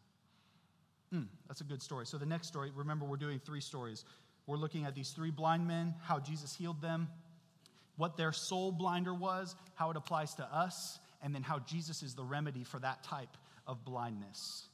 [1.13, 2.05] Mm, that's a good story.
[2.05, 4.05] So, the next story, remember, we're doing three stories.
[4.47, 7.09] We're looking at these three blind men, how Jesus healed them,
[7.97, 12.15] what their soul blinder was, how it applies to us, and then how Jesus is
[12.15, 14.67] the remedy for that type of blindness.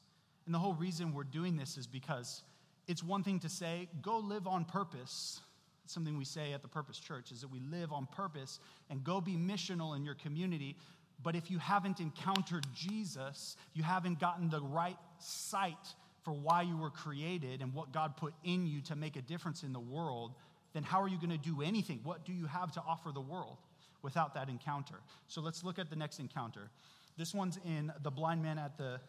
[0.46, 2.44] And the whole reason we're doing this is because
[2.88, 5.42] it's one thing to say, go live on purpose.
[5.84, 9.04] It's something we say at the Purpose Church is that we live on purpose and
[9.04, 10.78] go be missional in your community.
[11.22, 15.76] But if you haven't encountered Jesus, you haven't gotten the right sight
[16.24, 19.64] for why you were created and what God put in you to make a difference
[19.64, 20.34] in the world,
[20.78, 22.02] then how are you going to do anything?
[22.04, 23.58] What do you have to offer the world
[24.04, 25.00] without that encounter?
[25.28, 26.70] So let's look at the next encounter.
[27.18, 29.00] This one's in the blind man at the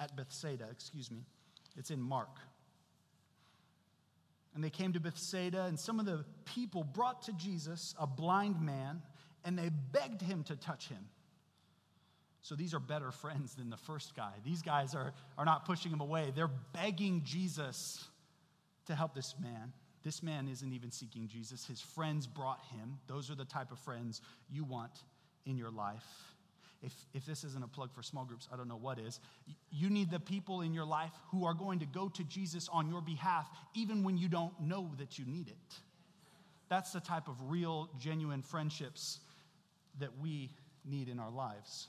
[0.00, 1.18] at Bethsaida, excuse me.
[1.76, 2.40] It's in Mark.
[4.56, 8.60] And they came to Bethsaida, and some of the people brought to Jesus a blind
[8.60, 9.00] man,
[9.44, 11.06] and they begged him to touch him.
[12.42, 14.32] So these are better friends than the first guy.
[14.44, 18.04] These guys are, are not pushing him away, they're begging Jesus
[18.86, 19.72] to help this man.
[20.04, 21.66] This man isn't even seeking Jesus.
[21.66, 22.98] His friends brought him.
[23.06, 24.92] Those are the type of friends you want
[25.44, 26.06] in your life.
[26.82, 29.18] If, if this isn't a plug for small groups, I don't know what is.
[29.72, 32.88] You need the people in your life who are going to go to Jesus on
[32.88, 35.74] your behalf, even when you don't know that you need it.
[36.68, 39.18] That's the type of real, genuine friendships
[39.98, 40.50] that we
[40.84, 41.88] need in our lives.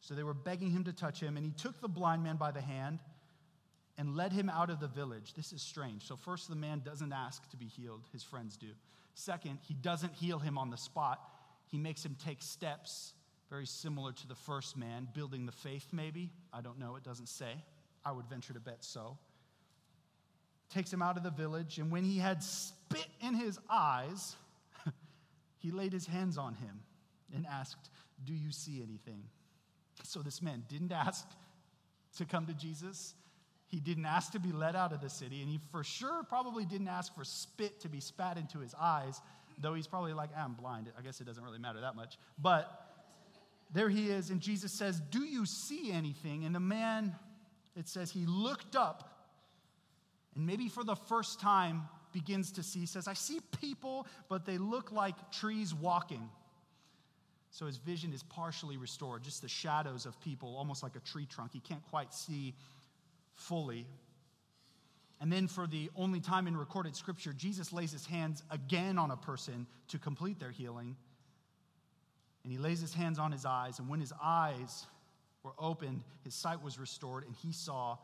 [0.00, 2.52] So they were begging him to touch him, and he took the blind man by
[2.52, 3.00] the hand
[3.96, 5.34] and led him out of the village.
[5.34, 6.06] This is strange.
[6.06, 8.68] So, first, the man doesn't ask to be healed, his friends do.
[9.14, 11.20] Second, he doesn't heal him on the spot,
[11.66, 13.14] he makes him take steps
[13.50, 16.30] very similar to the first man, building the faith, maybe.
[16.52, 17.52] I don't know, it doesn't say.
[18.04, 19.16] I would venture to bet so.
[20.70, 24.34] Takes him out of the village, and when he had spit in his eyes,
[25.58, 26.80] he laid his hands on him
[27.34, 27.90] and asked,
[28.24, 29.22] Do you see anything?
[30.02, 31.26] So this man didn't ask
[32.16, 33.14] to come to Jesus.
[33.74, 36.64] He didn't ask to be let out of the city, and he for sure probably
[36.64, 39.20] didn't ask for spit to be spat into his eyes,
[39.58, 40.92] though he's probably like, I'm blind.
[40.96, 42.16] I guess it doesn't really matter that much.
[42.40, 42.70] But
[43.72, 46.44] there he is, and Jesus says, Do you see anything?
[46.44, 47.16] And the man,
[47.74, 49.26] it says, he looked up,
[50.36, 54.56] and maybe for the first time begins to see, says, I see people, but they
[54.56, 56.30] look like trees walking.
[57.50, 61.26] So his vision is partially restored, just the shadows of people, almost like a tree
[61.26, 61.52] trunk.
[61.52, 62.54] He can't quite see
[63.34, 63.86] fully.
[65.20, 69.10] And then, for the only time in recorded scripture, Jesus lays his hands again on
[69.10, 70.96] a person to complete their healing.
[72.42, 74.86] And he lays his hands on his eyes, and when his eyes
[75.42, 77.96] were opened, his sight was restored, and he saw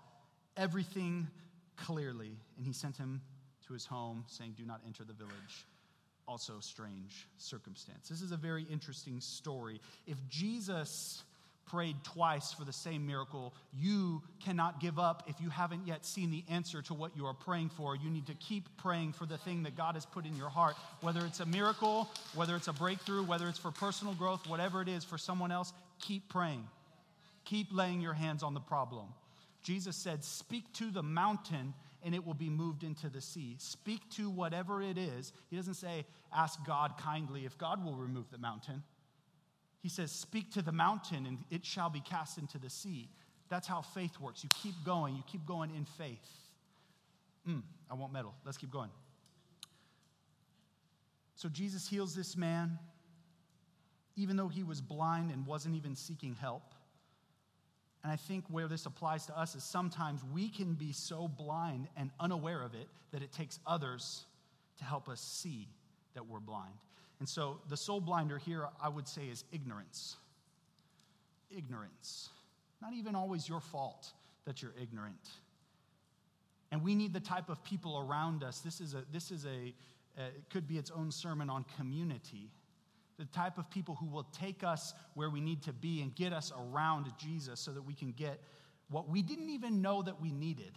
[0.56, 1.28] everything
[1.76, 2.38] clearly.
[2.56, 3.20] And he sent him
[3.66, 5.66] to his home, saying, Do not enter the village
[6.30, 8.08] also strange circumstance.
[8.08, 9.80] This is a very interesting story.
[10.06, 11.24] If Jesus
[11.70, 16.30] prayed twice for the same miracle, you cannot give up if you haven't yet seen
[16.30, 17.94] the answer to what you are praying for.
[17.94, 20.74] You need to keep praying for the thing that God has put in your heart,
[21.00, 24.88] whether it's a miracle, whether it's a breakthrough, whether it's for personal growth, whatever it
[24.88, 26.66] is for someone else, keep praying.
[27.44, 29.06] Keep laying your hands on the problem.
[29.62, 33.56] Jesus said, Speak to the mountain and it will be moved into the sea.
[33.59, 35.33] Speak to whatever it is.
[35.50, 38.83] He doesn't say, ask God kindly if God will remove the mountain.
[39.80, 43.08] He says, speak to the mountain and it shall be cast into the sea.
[43.48, 44.44] That's how faith works.
[44.44, 46.18] You keep going, you keep going in faith.
[47.48, 48.34] Mm, I won't meddle.
[48.44, 48.90] Let's keep going.
[51.34, 52.78] So Jesus heals this man,
[54.16, 56.74] even though he was blind and wasn't even seeking help.
[58.02, 61.88] And I think where this applies to us is sometimes we can be so blind
[61.96, 64.24] and unaware of it that it takes others
[64.78, 65.68] to help us see
[66.14, 66.74] that we're blind.
[67.20, 70.16] And so the soul blinder here, I would say, is ignorance.
[71.54, 72.30] Ignorance.
[72.83, 74.09] Not even always your fault
[74.46, 75.28] that you're ignorant.
[76.72, 78.61] And we need the type of people around us.
[78.61, 79.74] This is a, this is a,
[80.18, 82.50] uh, it could be its own sermon on community
[83.20, 86.33] the type of people who will take us where we need to be and get
[86.33, 88.40] us around Jesus so that we can get
[88.88, 90.72] what we didn't even know that we needed.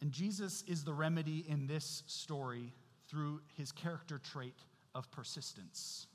[0.00, 2.72] And Jesus is the remedy in this story
[3.10, 4.54] through his character trait
[4.94, 6.06] of persistence.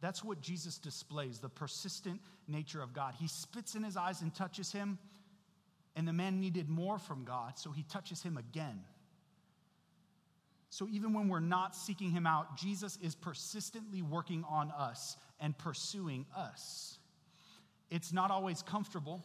[0.00, 3.14] That's what Jesus displays the persistent nature of God.
[3.18, 4.98] He spits in his eyes and touches him,
[5.96, 8.80] and the man needed more from God, so he touches him again.
[10.68, 15.56] So even when we're not seeking him out, Jesus is persistently working on us and
[15.56, 16.98] pursuing us.
[17.90, 19.24] It's not always comfortable,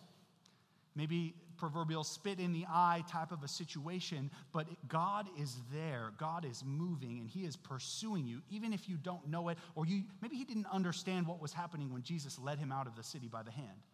[0.95, 6.11] maybe proverbial spit in the eye type of a situation, but God is there.
[6.17, 9.85] God is moving and he is pursuing you, even if you don't know it, or
[9.85, 13.03] you maybe he didn't understand what was happening when Jesus led him out of the
[13.03, 13.85] city by the hand.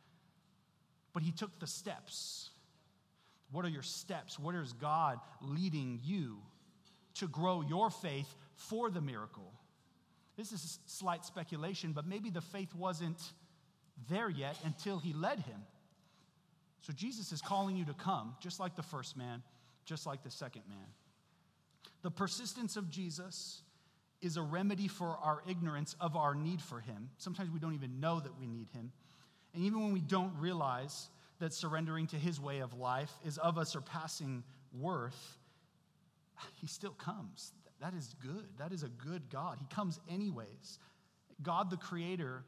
[1.13, 2.49] But he took the steps.
[3.51, 4.39] What are your steps?
[4.39, 6.39] What is God leading you
[7.15, 9.53] to grow your faith for the miracle.
[10.35, 13.19] This is slight speculation, but maybe the faith wasn't
[14.09, 15.61] there yet until he led him.
[16.81, 19.43] So Jesus is calling you to come, just like the first man,
[19.85, 20.85] just like the second man.
[22.03, 23.61] The persistence of Jesus
[24.21, 27.09] is a remedy for our ignorance of our need for him.
[27.17, 28.91] Sometimes we don't even know that we need him.
[29.53, 31.09] And even when we don't realize
[31.39, 35.37] that surrendering to his way of life is of a surpassing worth,
[36.55, 37.53] he still comes.
[37.79, 38.45] That is good.
[38.57, 39.57] That is a good God.
[39.59, 40.79] He comes anyways.
[41.43, 42.43] God the Creator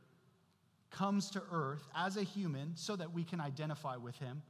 [0.91, 4.41] comes to earth as a human so that we can identify with him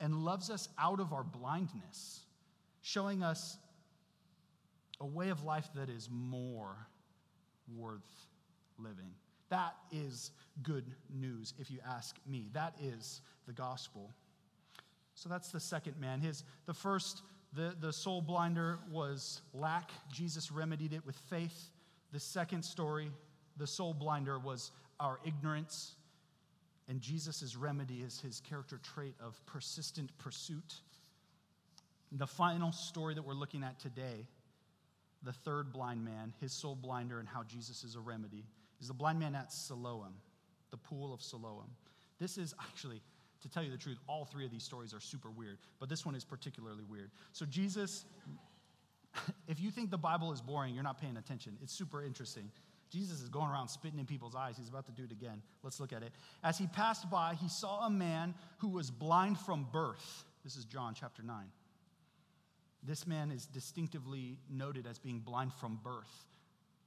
[0.00, 2.20] and loves us out of our blindness,
[2.82, 3.58] showing us
[5.00, 6.76] a way of life that is more
[7.76, 8.26] worth
[8.78, 9.12] living.
[9.50, 10.30] That is
[10.62, 12.48] good news, if you ask me.
[12.52, 14.10] That is the gospel.
[15.14, 16.20] So that's the second man.
[16.20, 19.92] His the first the, the soul blinder was lack.
[20.12, 21.70] Jesus remedied it with faith.
[22.12, 23.10] The second story,
[23.56, 25.94] the soul blinder, was our ignorance.
[26.88, 30.74] And Jesus' remedy is his character trait of persistent pursuit.
[32.12, 34.26] The final story that we're looking at today,
[35.22, 38.44] the third blind man, his soul blinder, and how Jesus is a remedy,
[38.80, 40.14] is the blind man at Siloam,
[40.70, 41.70] the pool of Siloam.
[42.18, 43.00] This is actually
[43.44, 46.06] to tell you the truth, all three of these stories are super weird, but this
[46.06, 47.10] one is particularly weird.
[47.32, 48.06] So, Jesus,
[49.48, 51.58] if you think the Bible is boring, you're not paying attention.
[51.62, 52.50] It's super interesting.
[52.94, 54.56] Jesus is going around spitting in people's eyes.
[54.56, 55.42] He's about to do it again.
[55.64, 56.12] Let's look at it.
[56.44, 60.24] As he passed by, he saw a man who was blind from birth.
[60.44, 61.46] This is John chapter 9.
[62.84, 66.26] This man is distinctively noted as being blind from birth.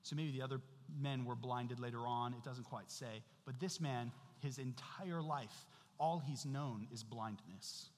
[0.03, 0.61] So maybe the other
[0.97, 2.33] men were blinded later on.
[2.33, 3.21] It doesn't quite say.
[3.45, 5.65] But this man, his entire life,
[5.99, 7.89] all he's known is blindness.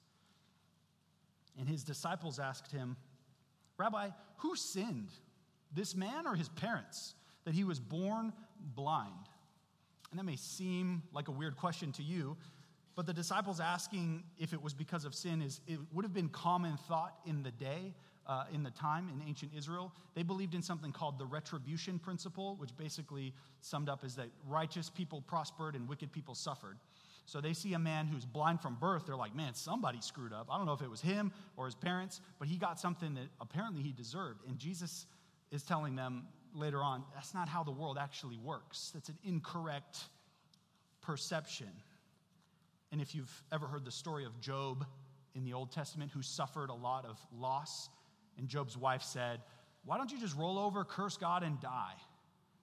[1.56, 2.96] And his disciples asked him,
[3.76, 4.08] Rabbi,
[4.38, 5.10] who sinned,
[5.72, 7.14] this man or his parents,
[7.50, 8.32] that he was born
[8.76, 9.26] blind?
[10.12, 12.36] And that may seem like a weird question to you,
[12.94, 16.28] but the disciples asking if it was because of sin is it would have been
[16.28, 17.92] common thought in the day,
[18.28, 19.92] uh, in the time in ancient Israel.
[20.14, 24.88] They believed in something called the retribution principle, which basically summed up is that righteous
[24.88, 26.76] people prospered and wicked people suffered.
[27.26, 29.06] So they see a man who's blind from birth.
[29.06, 30.46] They're like, man, somebody screwed up.
[30.52, 33.26] I don't know if it was him or his parents, but he got something that
[33.40, 34.46] apparently he deserved.
[34.46, 35.06] And Jesus
[35.50, 38.90] is telling them later on, that's not how the world actually works.
[38.94, 39.98] That's an incorrect
[41.02, 41.70] perception.
[42.92, 44.84] And if you've ever heard the story of Job
[45.34, 47.88] in the Old Testament, who suffered a lot of loss,
[48.38, 49.40] and Job's wife said,
[49.84, 51.94] Why don't you just roll over, curse God, and die?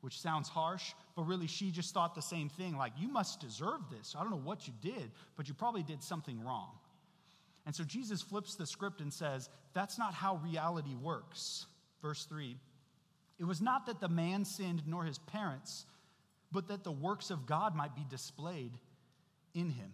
[0.01, 3.81] Which sounds harsh, but really she just thought the same thing like, You must deserve
[3.89, 4.15] this.
[4.17, 6.71] I don't know what you did, but you probably did something wrong.
[7.65, 11.65] And so Jesus flips the script and says, That's not how reality works.
[12.01, 12.57] Verse 3
[13.39, 15.85] It was not that the man sinned nor his parents,
[16.51, 18.71] but that the works of God might be displayed
[19.53, 19.91] in him.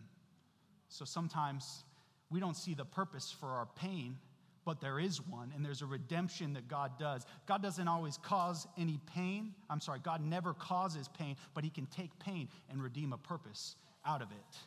[0.89, 1.83] So sometimes
[2.29, 4.17] we don't see the purpose for our pain,
[4.65, 7.25] but there is one, and there's a redemption that God does.
[7.47, 9.53] God doesn't always cause any pain.
[9.69, 13.75] I'm sorry, God never causes pain, but He can take pain and redeem a purpose
[14.05, 14.57] out of it.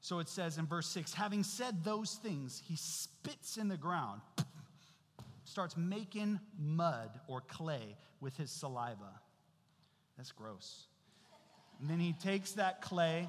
[0.00, 4.20] So it says in verse 6 having said those things, he spits in the ground,
[5.48, 9.20] starts making mud or clay with his saliva.
[10.16, 10.86] That's gross.
[11.80, 13.28] And then he takes that clay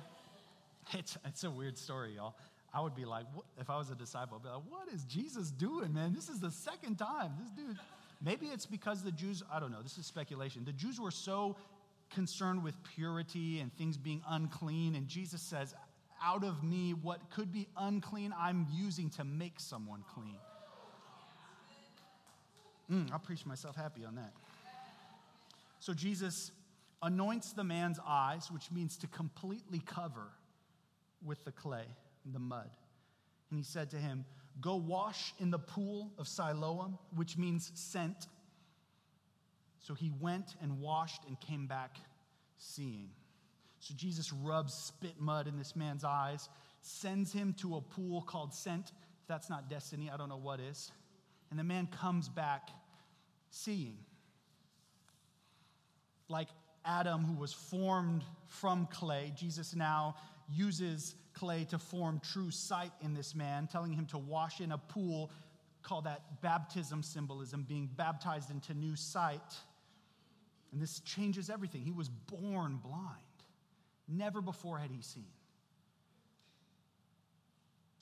[0.94, 2.36] it's, it's a weird story, y'all.
[2.74, 3.46] I would be like, what?
[3.60, 6.14] if I was a disciple, I'd be like, what is Jesus doing, man?
[6.14, 7.34] This is the second time.
[7.40, 7.78] This dude,
[8.24, 10.64] maybe it's because the Jews, I don't know, this is speculation.
[10.66, 11.56] The Jews were so
[12.12, 15.74] concerned with purity and things being unclean, and Jesus says,
[16.24, 20.36] out of me, what could be unclean, I'm using to make someone clean.
[22.92, 24.34] Mm, I'll preach myself happy on that.
[25.80, 26.52] So Jesus
[27.02, 30.28] anoints the man's eyes, which means to completely cover
[31.24, 31.86] with the clay,
[32.26, 32.70] the mud.
[33.50, 34.26] And he said to him,
[34.62, 38.28] Go wash in the pool of Siloam, which means sent.
[39.80, 41.98] So he went and washed and came back
[42.58, 43.10] seeing.
[43.80, 46.50] So Jesus rubs spit mud in this man's eyes,
[46.82, 48.88] sends him to a pool called Sent.
[49.22, 50.92] If that's not destiny, I don't know what is.
[51.50, 52.70] And the man comes back
[53.50, 53.98] seeing.
[56.28, 56.50] Like
[56.86, 60.16] Adam, who was formed from clay, Jesus now
[60.52, 64.78] uses clay to form true sight in this man, telling him to wash in a
[64.78, 65.32] pool,
[65.82, 69.56] call that baptism symbolism, being baptized into new sight.
[70.72, 71.82] And this changes everything.
[71.82, 73.16] He was born blind.
[74.08, 75.28] Never before had he seen.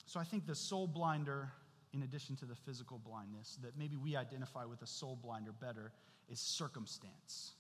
[0.06, 1.52] So I think the soul blinder,
[1.94, 5.54] in addition to the physical blindness, that maybe we identify with a soul blind or
[5.54, 5.92] better,
[6.30, 7.54] is circumstance.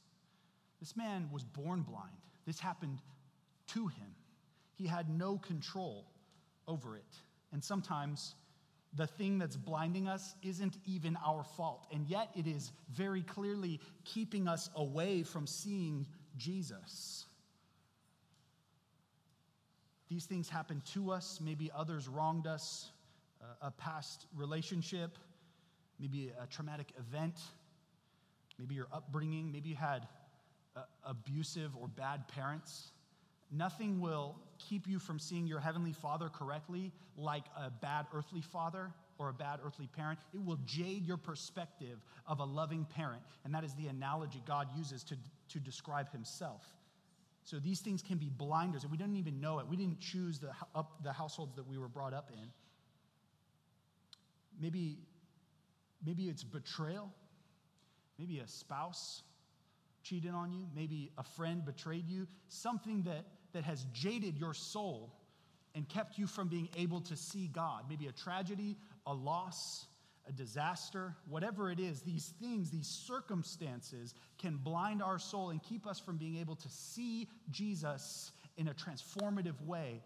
[0.80, 2.17] This man was born blind.
[2.45, 2.99] This happened
[3.73, 4.15] to him.
[4.75, 6.05] He had no control
[6.67, 7.15] over it.
[7.51, 8.36] And sometimes
[8.93, 11.88] the thing that's blinding us isn't even our fault.
[11.91, 16.05] And yet it is very clearly keeping us away from seeing
[16.38, 17.25] Jesus.
[20.09, 21.39] These things happen to us.
[21.43, 22.91] Maybe others wronged us,
[23.62, 25.18] a past relationship,
[26.00, 27.36] maybe a traumatic event,
[28.60, 30.08] maybe your upbringing, maybe you had
[30.76, 32.91] uh, abusive or bad parents.
[33.52, 38.91] Nothing will keep you from seeing your heavenly father correctly like a bad earthly father
[39.20, 40.20] or a bad earthly parent.
[40.34, 43.22] It will jade your perspective of a loving parent.
[43.45, 45.16] And that is the analogy God uses to,
[45.50, 46.64] to describe himself.
[47.43, 49.68] So these things can be blinders, and we didn't even know it.
[49.68, 52.50] We didn't choose the, up, the households that we were brought up in.
[54.60, 54.99] Maybe,
[56.05, 57.12] maybe it's betrayal.
[58.18, 59.24] Maybe a spouse
[60.03, 60.66] cheated on you.
[60.76, 62.28] Maybe a friend betrayed you.
[62.47, 65.14] Something that that has jaded your soul
[65.76, 67.84] and kept you from being able to see God.
[67.89, 69.88] Maybe a tragedy, a loss,
[70.28, 75.88] a disaster, whatever it is, these things, these circumstances can blind our soul and keep
[75.88, 80.03] us from being able to see Jesus in a transformative way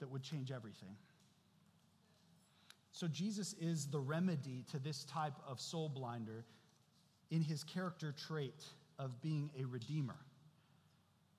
[0.00, 0.96] that would change everything.
[2.94, 6.44] So, Jesus is the remedy to this type of soul blinder
[7.32, 8.64] in his character trait
[9.00, 10.14] of being a redeemer.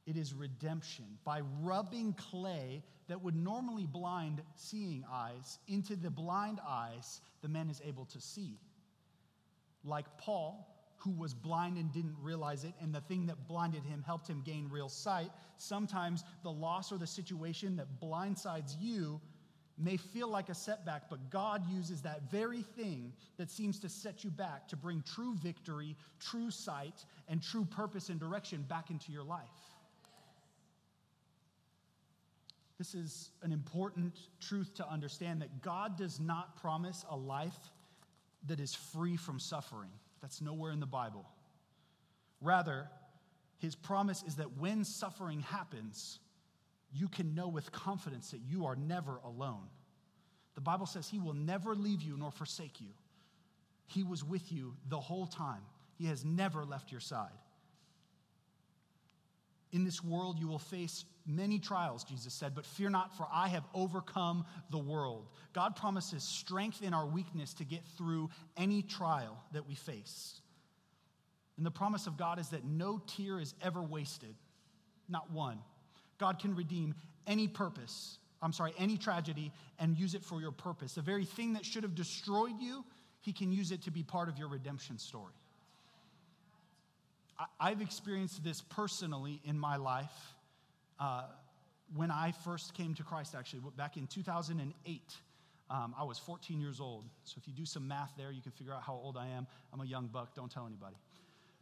[0.06, 1.06] It is redemption.
[1.24, 7.70] By rubbing clay that would normally blind seeing eyes into the blind eyes, the man
[7.70, 8.60] is able to see.
[9.86, 14.04] Like Paul, who was blind and didn't realize it, and the thing that blinded him
[14.06, 15.32] helped him gain real sight.
[15.56, 19.22] Sometimes the loss or the situation that blindsides you
[19.78, 24.24] may feel like a setback, but God uses that very thing that seems to set
[24.24, 29.12] you back to bring true victory, true sight, and true purpose and direction back into
[29.12, 29.42] your life.
[32.78, 37.58] This is an important truth to understand that God does not promise a life
[38.48, 39.92] that is free from suffering.
[40.22, 41.26] That's nowhere in the Bible.
[42.42, 42.90] Rather,
[43.60, 46.20] his promise is that when suffering happens,
[46.96, 49.68] you can know with confidence that you are never alone.
[50.56, 52.88] The Bible says he will never leave you nor forsake you.
[53.88, 55.62] He was with you the whole time,
[55.98, 57.30] he has never left your side.
[59.72, 63.50] In this world, you will face many trials, Jesus said, but fear not, for I
[63.50, 65.28] have overcome the world.
[65.54, 70.40] God promises strength in our weakness to get through any trial that we face.
[71.58, 74.36] And the promise of God is that no tear is ever wasted,
[75.10, 75.60] not one.
[76.18, 76.96] God can redeem
[77.28, 80.94] any purpose, I'm sorry, any tragedy and use it for your purpose.
[80.94, 82.86] The very thing that should have destroyed you,
[83.22, 85.34] He can use it to be part of your redemption story.
[87.60, 90.36] I've experienced this personally in my life
[91.00, 91.24] uh,
[91.94, 95.02] when I first came to Christ, actually, back in 2008.
[95.70, 97.06] Um, I was 14 years old.
[97.24, 99.48] So if you do some math there, you can figure out how old I am.
[99.74, 100.96] I'm a young buck, don't tell anybody.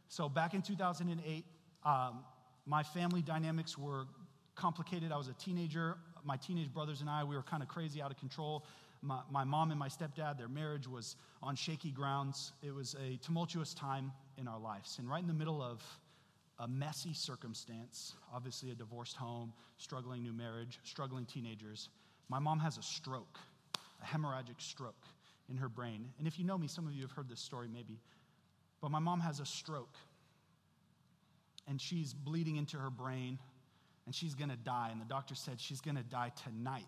[0.08, 1.44] So back in 2008,
[1.84, 2.24] um,
[2.66, 4.06] my family dynamics were
[4.54, 5.12] complicated.
[5.12, 5.96] I was a teenager.
[6.24, 8.64] My teenage brothers and I, we were kind of crazy, out of control.
[9.02, 12.52] My, my mom and my stepdad, their marriage was on shaky grounds.
[12.62, 14.98] It was a tumultuous time in our lives.
[14.98, 15.82] And right in the middle of
[16.58, 21.88] a messy circumstance, obviously a divorced home, struggling new marriage, struggling teenagers,
[22.28, 23.38] my mom has a stroke,
[24.02, 25.04] a hemorrhagic stroke
[25.50, 26.08] in her brain.
[26.18, 27.98] And if you know me, some of you have heard this story maybe,
[28.80, 29.96] but my mom has a stroke
[31.66, 33.38] and she's bleeding into her brain
[34.06, 34.88] and she's going to die.
[34.92, 36.84] And the doctor said she's going to die tonight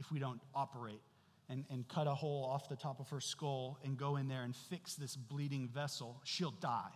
[0.00, 1.00] if we don't operate
[1.48, 4.42] and, and cut a hole off the top of her skull and go in there
[4.42, 6.20] and fix this bleeding vessel.
[6.24, 6.92] She'll die.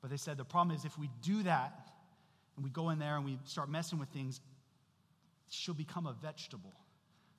[0.00, 1.72] But they said the problem is if we do that
[2.56, 4.40] and we go in there and we start messing with things,
[5.48, 6.72] she'll become a vegetable.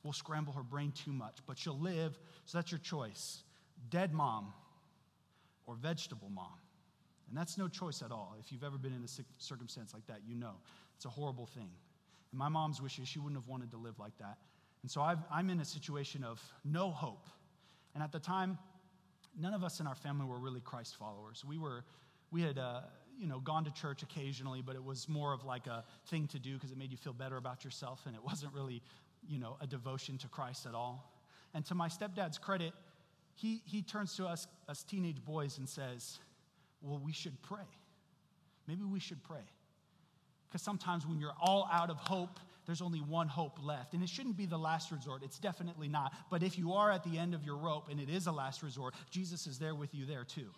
[0.03, 2.17] We'll scramble her brain too much, but she'll live.
[2.45, 3.43] So that's your choice
[3.89, 4.53] dead mom
[5.67, 6.53] or vegetable mom.
[7.35, 8.33] And that's no choice at all.
[8.39, 10.53] If you've ever been in a circumstance like that, you know
[10.95, 11.69] it's a horrible thing.
[12.31, 14.37] And my mom's wishes, she wouldn't have wanted to live like that.
[14.83, 17.27] And so i am in a situation of no hope.
[17.93, 18.57] And at the time,
[19.37, 21.43] none of us in our family were really Christ followers.
[21.45, 21.83] We were,
[22.31, 22.83] we had, uh,
[23.19, 26.39] you know, gone to church occasionally, but it was more of like a thing to
[26.39, 28.81] do because it made you feel better about yourself, and it wasn't really,
[29.27, 31.11] you know, a devotion to Christ at all.
[31.53, 32.71] And to my stepdad's credit,
[33.33, 36.19] he, he turns to us as teenage boys and says,
[36.85, 37.67] well, we should pray.
[38.67, 39.43] Maybe we should pray.
[40.47, 43.93] Because sometimes when you're all out of hope, there's only one hope left.
[43.93, 45.21] And it shouldn't be the last resort.
[45.23, 46.13] It's definitely not.
[46.29, 48.63] But if you are at the end of your rope and it is a last
[48.63, 50.49] resort, Jesus is there with you there too.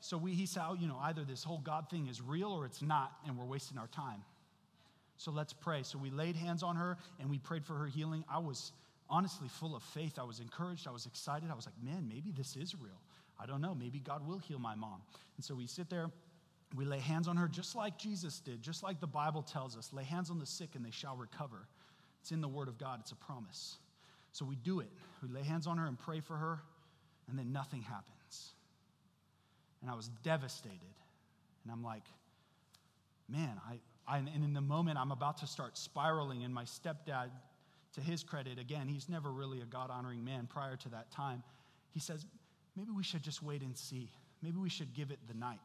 [0.00, 2.64] So we, he said, oh, you know, either this whole God thing is real or
[2.64, 4.22] it's not, and we're wasting our time.
[5.18, 5.82] So let's pray.
[5.82, 8.24] So we laid hands on her and we prayed for her healing.
[8.32, 8.72] I was
[9.10, 10.18] honestly full of faith.
[10.18, 10.88] I was encouraged.
[10.88, 11.50] I was excited.
[11.50, 13.00] I was like, man, maybe this is real.
[13.40, 13.74] I don't know.
[13.74, 15.02] Maybe God will heal my mom.
[15.36, 16.10] And so we sit there,
[16.76, 19.92] we lay hands on her just like Jesus did, just like the Bible tells us
[19.92, 21.66] lay hands on the sick and they shall recover.
[22.20, 23.78] It's in the Word of God, it's a promise.
[24.32, 24.90] So we do it.
[25.22, 26.60] We lay hands on her and pray for her,
[27.28, 28.50] and then nothing happens.
[29.82, 30.78] And I was devastated.
[31.64, 32.04] And I'm like,
[33.28, 37.30] man, I, I, and in the moment I'm about to start spiraling, and my stepdad,
[37.94, 41.42] to his credit, again, he's never really a God honoring man prior to that time.
[41.92, 42.24] He says,
[42.76, 44.10] maybe we should just wait and see.
[44.42, 45.60] Maybe we should give it the night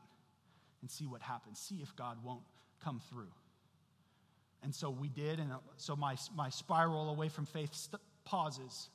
[0.81, 2.43] and see what happens, see if God won't
[2.83, 3.31] come through.
[4.63, 8.89] And so we did, and uh, so my, my spiral away from faith st- pauses.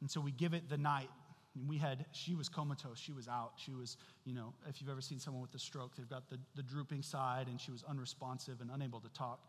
[0.00, 1.10] And so we give it the night.
[1.54, 3.52] And we had, she was comatose, she was out.
[3.56, 6.38] She was, you know, if you've ever seen someone with a stroke, they've got the,
[6.56, 9.40] the drooping side, and she was unresponsive and unable to talk.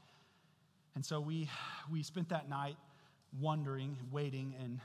[0.93, 1.49] And so we,
[1.91, 2.77] we spent that night
[3.39, 4.79] wondering, waiting, and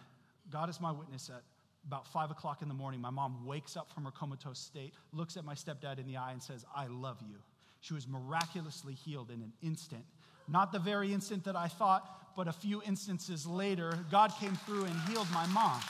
[0.51, 1.43] God is my witness that
[1.91, 5.37] about five o'clock in the morning, my mom wakes up from her comatose state, looks
[5.37, 7.35] at my stepdad in the eye, and says, I love you.
[7.81, 10.05] She was miraculously healed in an instant.
[10.47, 14.85] Not the very instant that I thought, but a few instances later, God came through
[14.85, 15.81] and healed my mom.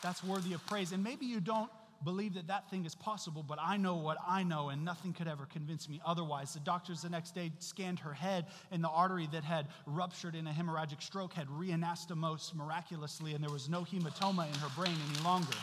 [0.00, 0.92] That's worthy of praise.
[0.92, 1.70] And maybe you don't
[2.06, 5.26] believe that that thing is possible, but I know what I know, and nothing could
[5.26, 6.54] ever convince me otherwise.
[6.54, 10.46] The doctors the next day scanned her head, and the artery that had ruptured in
[10.46, 15.24] a hemorrhagic stroke had reanastomosed miraculously, and there was no hematoma in her brain any
[15.24, 15.58] longer.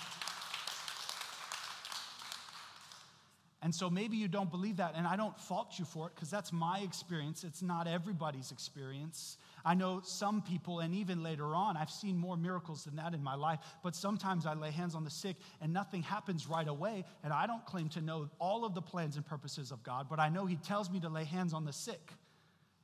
[3.61, 6.29] And so maybe you don't believe that, and I don't fault you for it because
[6.29, 7.45] that's my experience.
[7.45, 9.37] It's not everybody's experience.
[9.65, 13.23] I know some people, and even later on, I've seen more miracles than that in
[13.23, 17.05] my life, but sometimes I lay hands on the sick and nothing happens right away.
[17.23, 20.19] And I don't claim to know all of the plans and purposes of God, but
[20.19, 22.11] I know He tells me to lay hands on the sick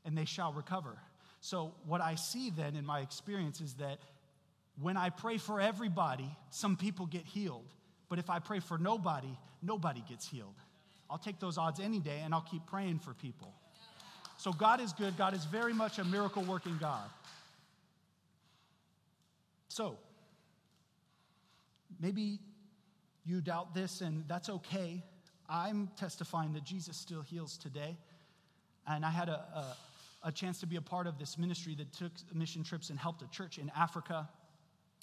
[0.06, 0.98] and they shall recover.
[1.42, 4.00] So, what I see then in my experience is that
[4.82, 7.74] when I pray for everybody, some people get healed.
[8.08, 10.56] But if I pray for nobody, nobody gets healed.
[11.10, 13.54] I'll take those odds any day and I'll keep praying for people.
[14.40, 15.18] So God is good.
[15.18, 17.10] God is very much a miracle working God.
[19.68, 19.98] So,
[22.00, 22.40] maybe
[23.26, 25.04] you doubt this, and that's okay.
[25.50, 27.98] I'm testifying that Jesus still heals today.
[28.88, 29.44] And I had a,
[30.24, 32.98] a, a chance to be a part of this ministry that took mission trips and
[32.98, 34.30] helped a church in Africa.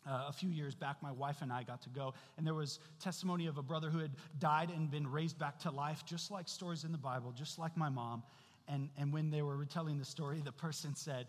[0.09, 2.79] Uh, a few years back, my wife and I got to go, and there was
[3.01, 6.49] testimony of a brother who had died and been raised back to life, just like
[6.49, 8.23] stories in the Bible, just like my mom.
[8.69, 11.27] And, and when they were retelling the story, the person said,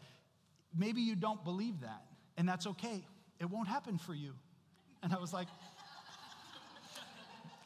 [0.76, 2.04] Maybe you don't believe that,
[2.38, 3.04] and that's okay.
[3.40, 4.34] It won't happen for you.
[5.04, 5.48] And I was like,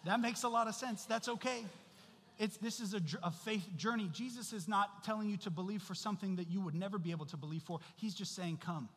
[0.06, 1.06] That makes a lot of sense.
[1.06, 1.66] That's okay.
[2.40, 4.10] It's, this is a, a faith journey.
[4.12, 7.28] Jesus is not telling you to believe for something that you would never be able
[7.28, 7.80] to believe for.
[7.98, 8.90] He's just saying, Come.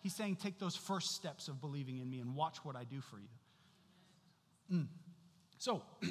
[0.00, 3.00] He's saying, Take those first steps of believing in me and watch what I do
[3.00, 4.78] for you.
[4.78, 4.86] Mm.
[5.58, 5.82] So,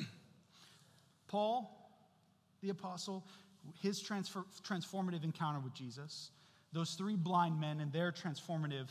[1.27, 1.91] Paul,
[2.61, 3.25] the apostle,
[3.81, 6.31] his transfer, transformative encounter with Jesus,
[6.73, 8.87] those three blind men and their transformative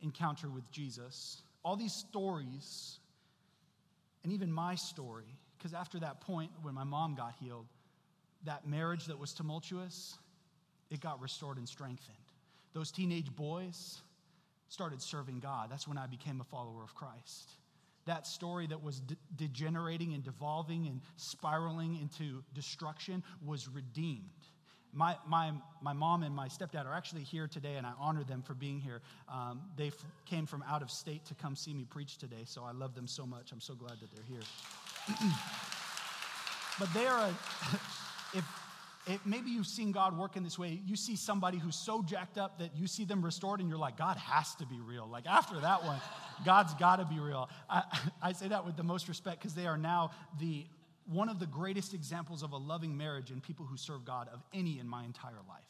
[0.00, 2.98] encounter with Jesus, all these stories,
[4.24, 7.66] and even my story, because after that point, when my mom got healed,
[8.44, 10.16] that marriage that was tumultuous,
[10.90, 12.16] it got restored and strengthened.
[12.72, 14.00] Those teenage boys
[14.68, 15.70] started serving God.
[15.70, 17.50] That's when I became a follower of Christ
[18.06, 24.24] that story that was de- degenerating and devolving and spiraling into destruction was redeemed.
[24.92, 28.42] My, my, my mom and my stepdad are actually here today, and I honor them
[28.42, 29.02] for being here.
[29.28, 32.64] Um, they f- came from out of state to come see me preach today, so
[32.64, 33.52] I love them so much.
[33.52, 34.40] I'm so glad that they're here.
[36.80, 37.28] but they are, a,
[38.34, 38.44] if,
[39.06, 42.36] if maybe you've seen God work in this way, you see somebody who's so jacked
[42.36, 45.08] up that you see them restored, and you're like, God has to be real.
[45.10, 46.00] Like after that one,
[46.44, 47.48] God's got to be real.
[47.68, 47.82] I,
[48.22, 50.66] I say that with the most respect because they are now the
[51.06, 54.40] one of the greatest examples of a loving marriage and people who serve God of
[54.52, 55.64] any in my entire life.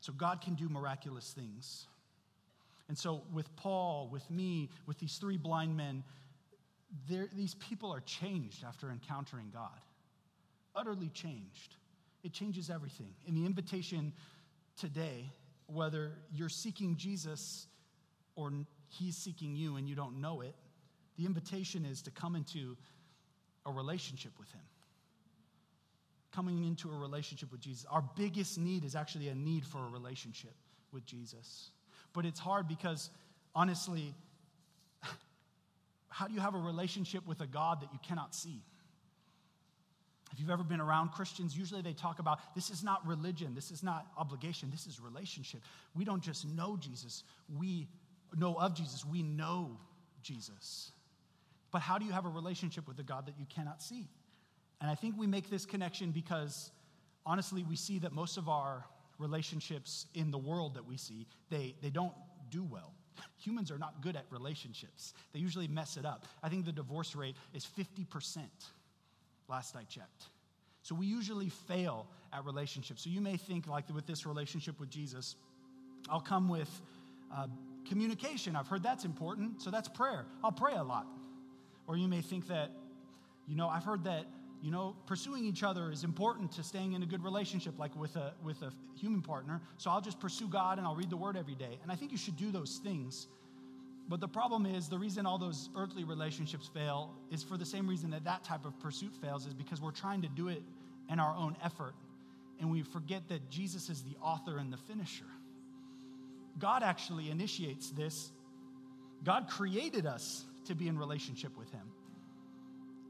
[0.00, 1.86] So God can do miraculous things.
[2.88, 6.02] And so with Paul, with me, with these three blind men,
[7.08, 9.80] these people are changed after encountering God.
[10.74, 11.76] Utterly changed.
[12.22, 13.14] It changes everything.
[13.26, 14.12] In the invitation
[14.78, 15.30] today,
[15.66, 17.66] whether you're seeking Jesus
[18.34, 18.52] or
[18.88, 20.54] he's seeking you and you don't know it,
[21.16, 22.76] the invitation is to come into
[23.64, 24.60] a relationship with him.
[26.32, 27.86] Coming into a relationship with Jesus.
[27.90, 30.54] Our biggest need is actually a need for a relationship
[30.92, 31.70] with Jesus.
[32.12, 33.10] But it's hard because,
[33.54, 34.14] honestly,
[36.08, 38.62] how do you have a relationship with a God that you cannot see?
[40.32, 43.70] If you've ever been around Christians, usually they talk about this is not religion, this
[43.70, 45.60] is not obligation, this is relationship.
[45.94, 47.22] We don't just know Jesus,
[47.56, 47.88] we
[48.36, 49.78] know of Jesus, we know
[50.22, 50.90] Jesus.
[51.70, 54.08] But how do you have a relationship with a God that you cannot see?
[54.80, 56.70] And I think we make this connection because
[57.24, 58.84] honestly, we see that most of our
[59.18, 62.12] relationships in the world that we see, they, they don't
[62.50, 62.92] do well.
[63.38, 65.14] Humans are not good at relationships.
[65.32, 66.26] They usually mess it up.
[66.42, 68.40] I think the divorce rate is 50%,
[69.48, 70.24] last I checked.
[70.82, 73.02] So we usually fail at relationships.
[73.02, 75.36] So you may think, like with this relationship with Jesus,
[76.08, 76.70] I'll come with
[77.34, 77.46] uh,
[77.88, 78.54] communication.
[78.54, 80.26] I've heard that's important, so that's prayer.
[80.44, 81.06] I'll pray a lot.
[81.88, 82.70] Or you may think that,
[83.48, 84.26] you know, I've heard that,
[84.62, 88.16] you know, pursuing each other is important to staying in a good relationship, like with
[88.16, 89.60] a, with a human partner.
[89.78, 91.78] So I'll just pursue God and I'll read the word every day.
[91.82, 93.28] And I think you should do those things.
[94.08, 97.88] But the problem is, the reason all those earthly relationships fail is for the same
[97.88, 100.62] reason that that type of pursuit fails, is because we're trying to do it
[101.10, 101.94] in our own effort.
[102.60, 105.26] And we forget that Jesus is the author and the finisher.
[106.58, 108.30] God actually initiates this.
[109.24, 111.90] God created us to be in relationship with Him.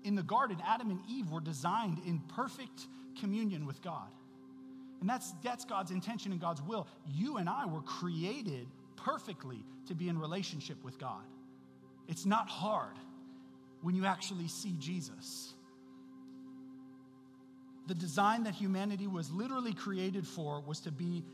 [0.05, 2.87] In the garden, Adam and Eve were designed in perfect
[3.21, 4.09] communion with God.
[5.01, 6.87] And that's, that's God's intention and God's will.
[7.07, 8.67] You and I were created
[9.07, 11.23] perfectly to be in relationship with God.
[12.09, 12.97] It's not hard
[13.83, 15.55] when you actually see Jesus.
[17.87, 21.25] The design that humanity was literally created for was to be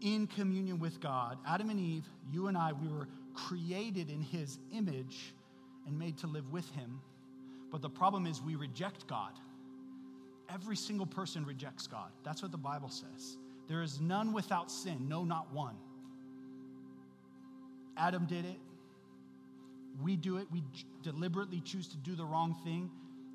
[0.00, 1.38] in communion with God.
[1.46, 5.32] Adam and Eve, you and I, we were created in his image
[5.86, 7.00] and made to live with him.
[7.70, 9.38] But the problem is we reject God.
[10.52, 12.10] Every single person rejects God.
[12.24, 13.38] That's what the Bible says.
[13.68, 15.76] There is none without sin, no, not one.
[18.00, 18.58] Adam did it.
[20.02, 20.46] We do it.
[20.50, 20.62] We
[21.02, 22.90] deliberately choose to do the wrong thing.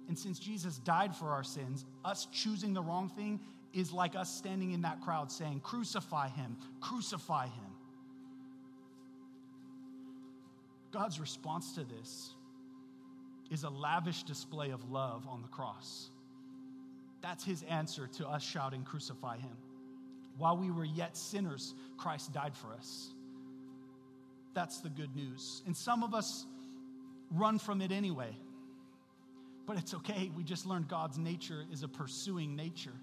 [0.07, 3.39] And since Jesus died for our sins, us choosing the wrong thing
[3.73, 7.71] is like us standing in that crowd saying, Crucify him, crucify him.
[10.91, 12.33] God's response to this
[13.51, 16.09] is a lavish display of love on the cross.
[17.21, 19.57] That's his answer to us shouting, Crucify him.
[20.37, 23.14] While we were yet sinners, Christ died for us.
[24.55, 25.61] That's the good news.
[25.67, 26.45] And some of us
[27.29, 28.35] run from it anyway.
[29.67, 30.31] But it's okay.
[30.35, 32.93] We just learned God's nature is a pursuing nature.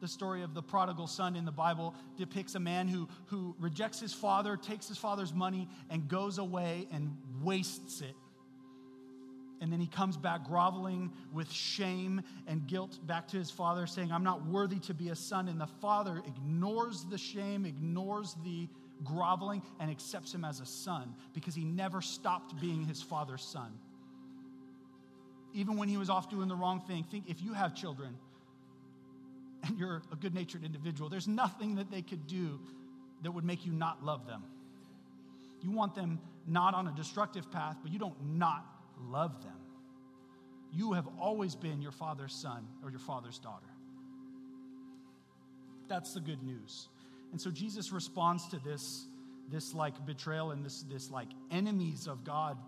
[0.00, 4.00] The story of the prodigal son in the Bible depicts a man who, who rejects
[4.00, 8.16] his father, takes his father's money, and goes away and wastes it.
[9.60, 14.10] And then he comes back groveling with shame and guilt back to his father, saying,
[14.10, 15.46] I'm not worthy to be a son.
[15.46, 18.68] And the father ignores the shame, ignores the
[19.04, 23.72] groveling, and accepts him as a son because he never stopped being his father's son.
[25.54, 28.16] Even when he was off doing the wrong thing, think if you have children
[29.64, 32.58] and you're a good natured individual, there's nothing that they could do
[33.22, 34.42] that would make you not love them.
[35.60, 38.66] You want them not on a destructive path, but you don't not
[39.08, 39.52] love them.
[40.72, 43.66] You have always been your father's son or your father's daughter.
[45.88, 46.88] That's the good news.
[47.32, 49.06] And so Jesus responds to this,
[49.50, 52.58] this like betrayal and this, this like enemies of God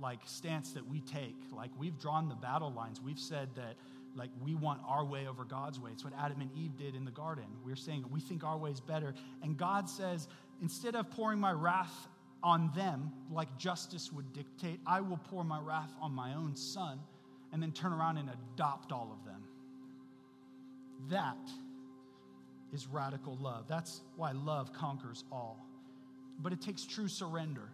[0.00, 1.36] like stance that we take.
[1.52, 3.00] Like we've drawn the battle lines.
[3.02, 3.76] We've said that
[4.14, 5.90] like we want our way over God's way.
[5.92, 7.44] It's what Adam and Eve did in the garden.
[7.64, 9.14] We're saying we think our way is better.
[9.42, 10.26] And God says,
[10.62, 12.08] instead of pouring my wrath
[12.42, 16.98] on them like justice would dictate, I will pour my wrath on my own son
[17.52, 19.42] and then turn around and adopt all of them.
[21.10, 21.36] That
[22.72, 23.66] is radical love.
[23.68, 25.64] That's why love conquers all.
[26.38, 27.68] But it takes true surrender.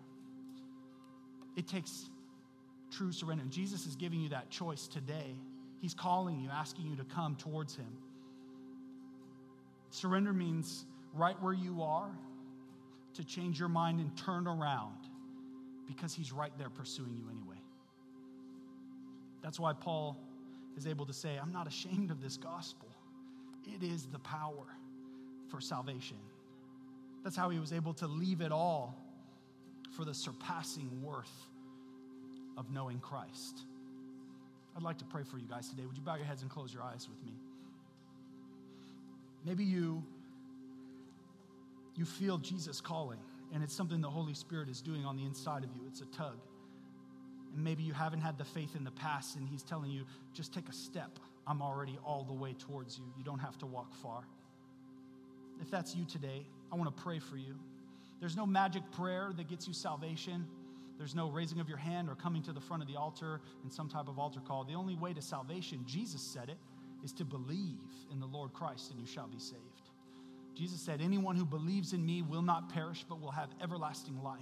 [1.57, 2.09] It takes
[2.90, 3.45] true surrender.
[3.49, 5.36] Jesus is giving you that choice today.
[5.80, 7.92] He's calling you, asking you to come towards Him.
[9.90, 12.11] Surrender means right where you are
[13.14, 14.97] to change your mind and turn around
[15.86, 17.61] because He's right there pursuing you anyway.
[19.42, 20.16] That's why Paul
[20.76, 22.88] is able to say, I'm not ashamed of this gospel.
[23.66, 24.66] It is the power
[25.55, 26.16] for salvation.
[27.22, 28.98] That's how he was able to leave it all
[29.96, 31.30] for the surpassing worth
[32.59, 33.61] of knowing Christ.
[34.76, 35.86] I'd like to pray for you guys today.
[35.86, 37.38] Would you bow your heads and close your eyes with me?
[39.44, 40.02] Maybe you
[41.94, 43.20] you feel Jesus calling
[43.52, 45.82] and it's something the Holy Spirit is doing on the inside of you.
[45.86, 46.38] It's a tug.
[47.55, 50.52] And maybe you haven't had the faith in the past and he's telling you just
[50.52, 51.20] take a step.
[51.46, 53.05] I'm already all the way towards you.
[53.16, 54.24] You don't have to walk far.
[55.61, 57.57] If that's you today, I want to pray for you.
[58.20, 60.46] There's no magic prayer that gets you salvation.
[60.98, 63.70] There's no raising of your hand or coming to the front of the altar in
[63.70, 64.64] some type of altar call.
[64.64, 66.59] The only way to salvation, Jesus said it,
[67.02, 67.78] is to believe
[68.12, 69.90] in the Lord Christ and you shall be saved.
[70.55, 74.40] Jesus said, Anyone who believes in me will not perish, but will have everlasting life.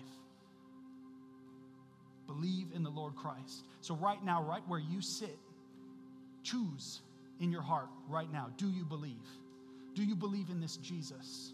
[2.27, 3.65] Believe in the Lord Christ.
[3.81, 5.37] So, right now, right where you sit,
[6.43, 7.01] choose
[7.41, 9.27] in your heart right now do you believe?
[9.95, 11.53] Do you believe in this Jesus?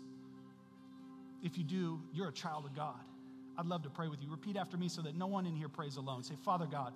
[1.43, 3.01] If you do, you're a child of God.
[3.57, 4.31] I'd love to pray with you.
[4.31, 6.23] Repeat after me so that no one in here prays alone.
[6.23, 6.93] Say, Father God,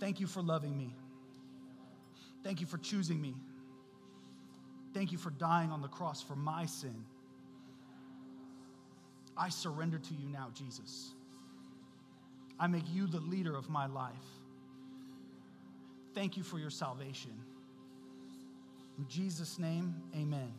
[0.00, 0.94] thank you for loving me.
[2.44, 3.34] Thank you for choosing me.
[4.94, 7.04] Thank you for dying on the cross for my sin.
[9.36, 11.12] I surrender to you now, Jesus.
[12.58, 14.12] I make you the leader of my life.
[16.14, 17.30] Thank you for your salvation.
[18.98, 20.52] In Jesus' name, amen.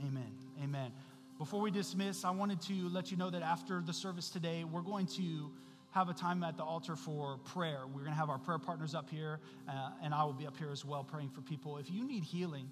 [0.00, 0.32] Amen.
[0.62, 0.90] Amen.
[1.38, 4.80] Before we dismiss, I wanted to let you know that after the service today, we're
[4.80, 5.50] going to
[5.90, 7.82] have a time at the altar for prayer.
[7.86, 10.56] We're going to have our prayer partners up here, uh, and I will be up
[10.56, 11.76] here as well praying for people.
[11.76, 12.70] If you need healing,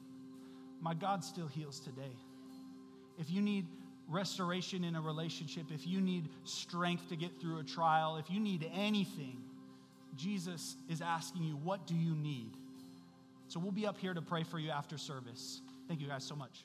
[0.81, 2.17] my God still heals today.
[3.19, 3.67] If you need
[4.09, 8.41] restoration in a relationship, if you need strength to get through a trial, if you
[8.41, 9.37] need anything,
[10.17, 12.57] Jesus is asking you, What do you need?
[13.53, 15.61] So we'll be up here to pray for you after service.
[15.87, 16.65] Thank you guys so much.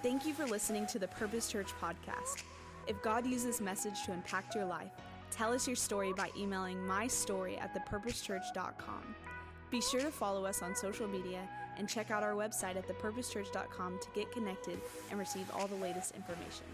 [0.00, 2.44] Thank you for listening to the Purpose Church podcast.
[2.86, 4.92] If God used this message to impact your life,
[5.32, 9.16] tell us your story by emailing mystory at thepurposechurch.com.
[9.72, 11.48] Be sure to follow us on social media
[11.78, 16.14] and check out our website at thepurposechurch.com to get connected and receive all the latest
[16.14, 16.66] information.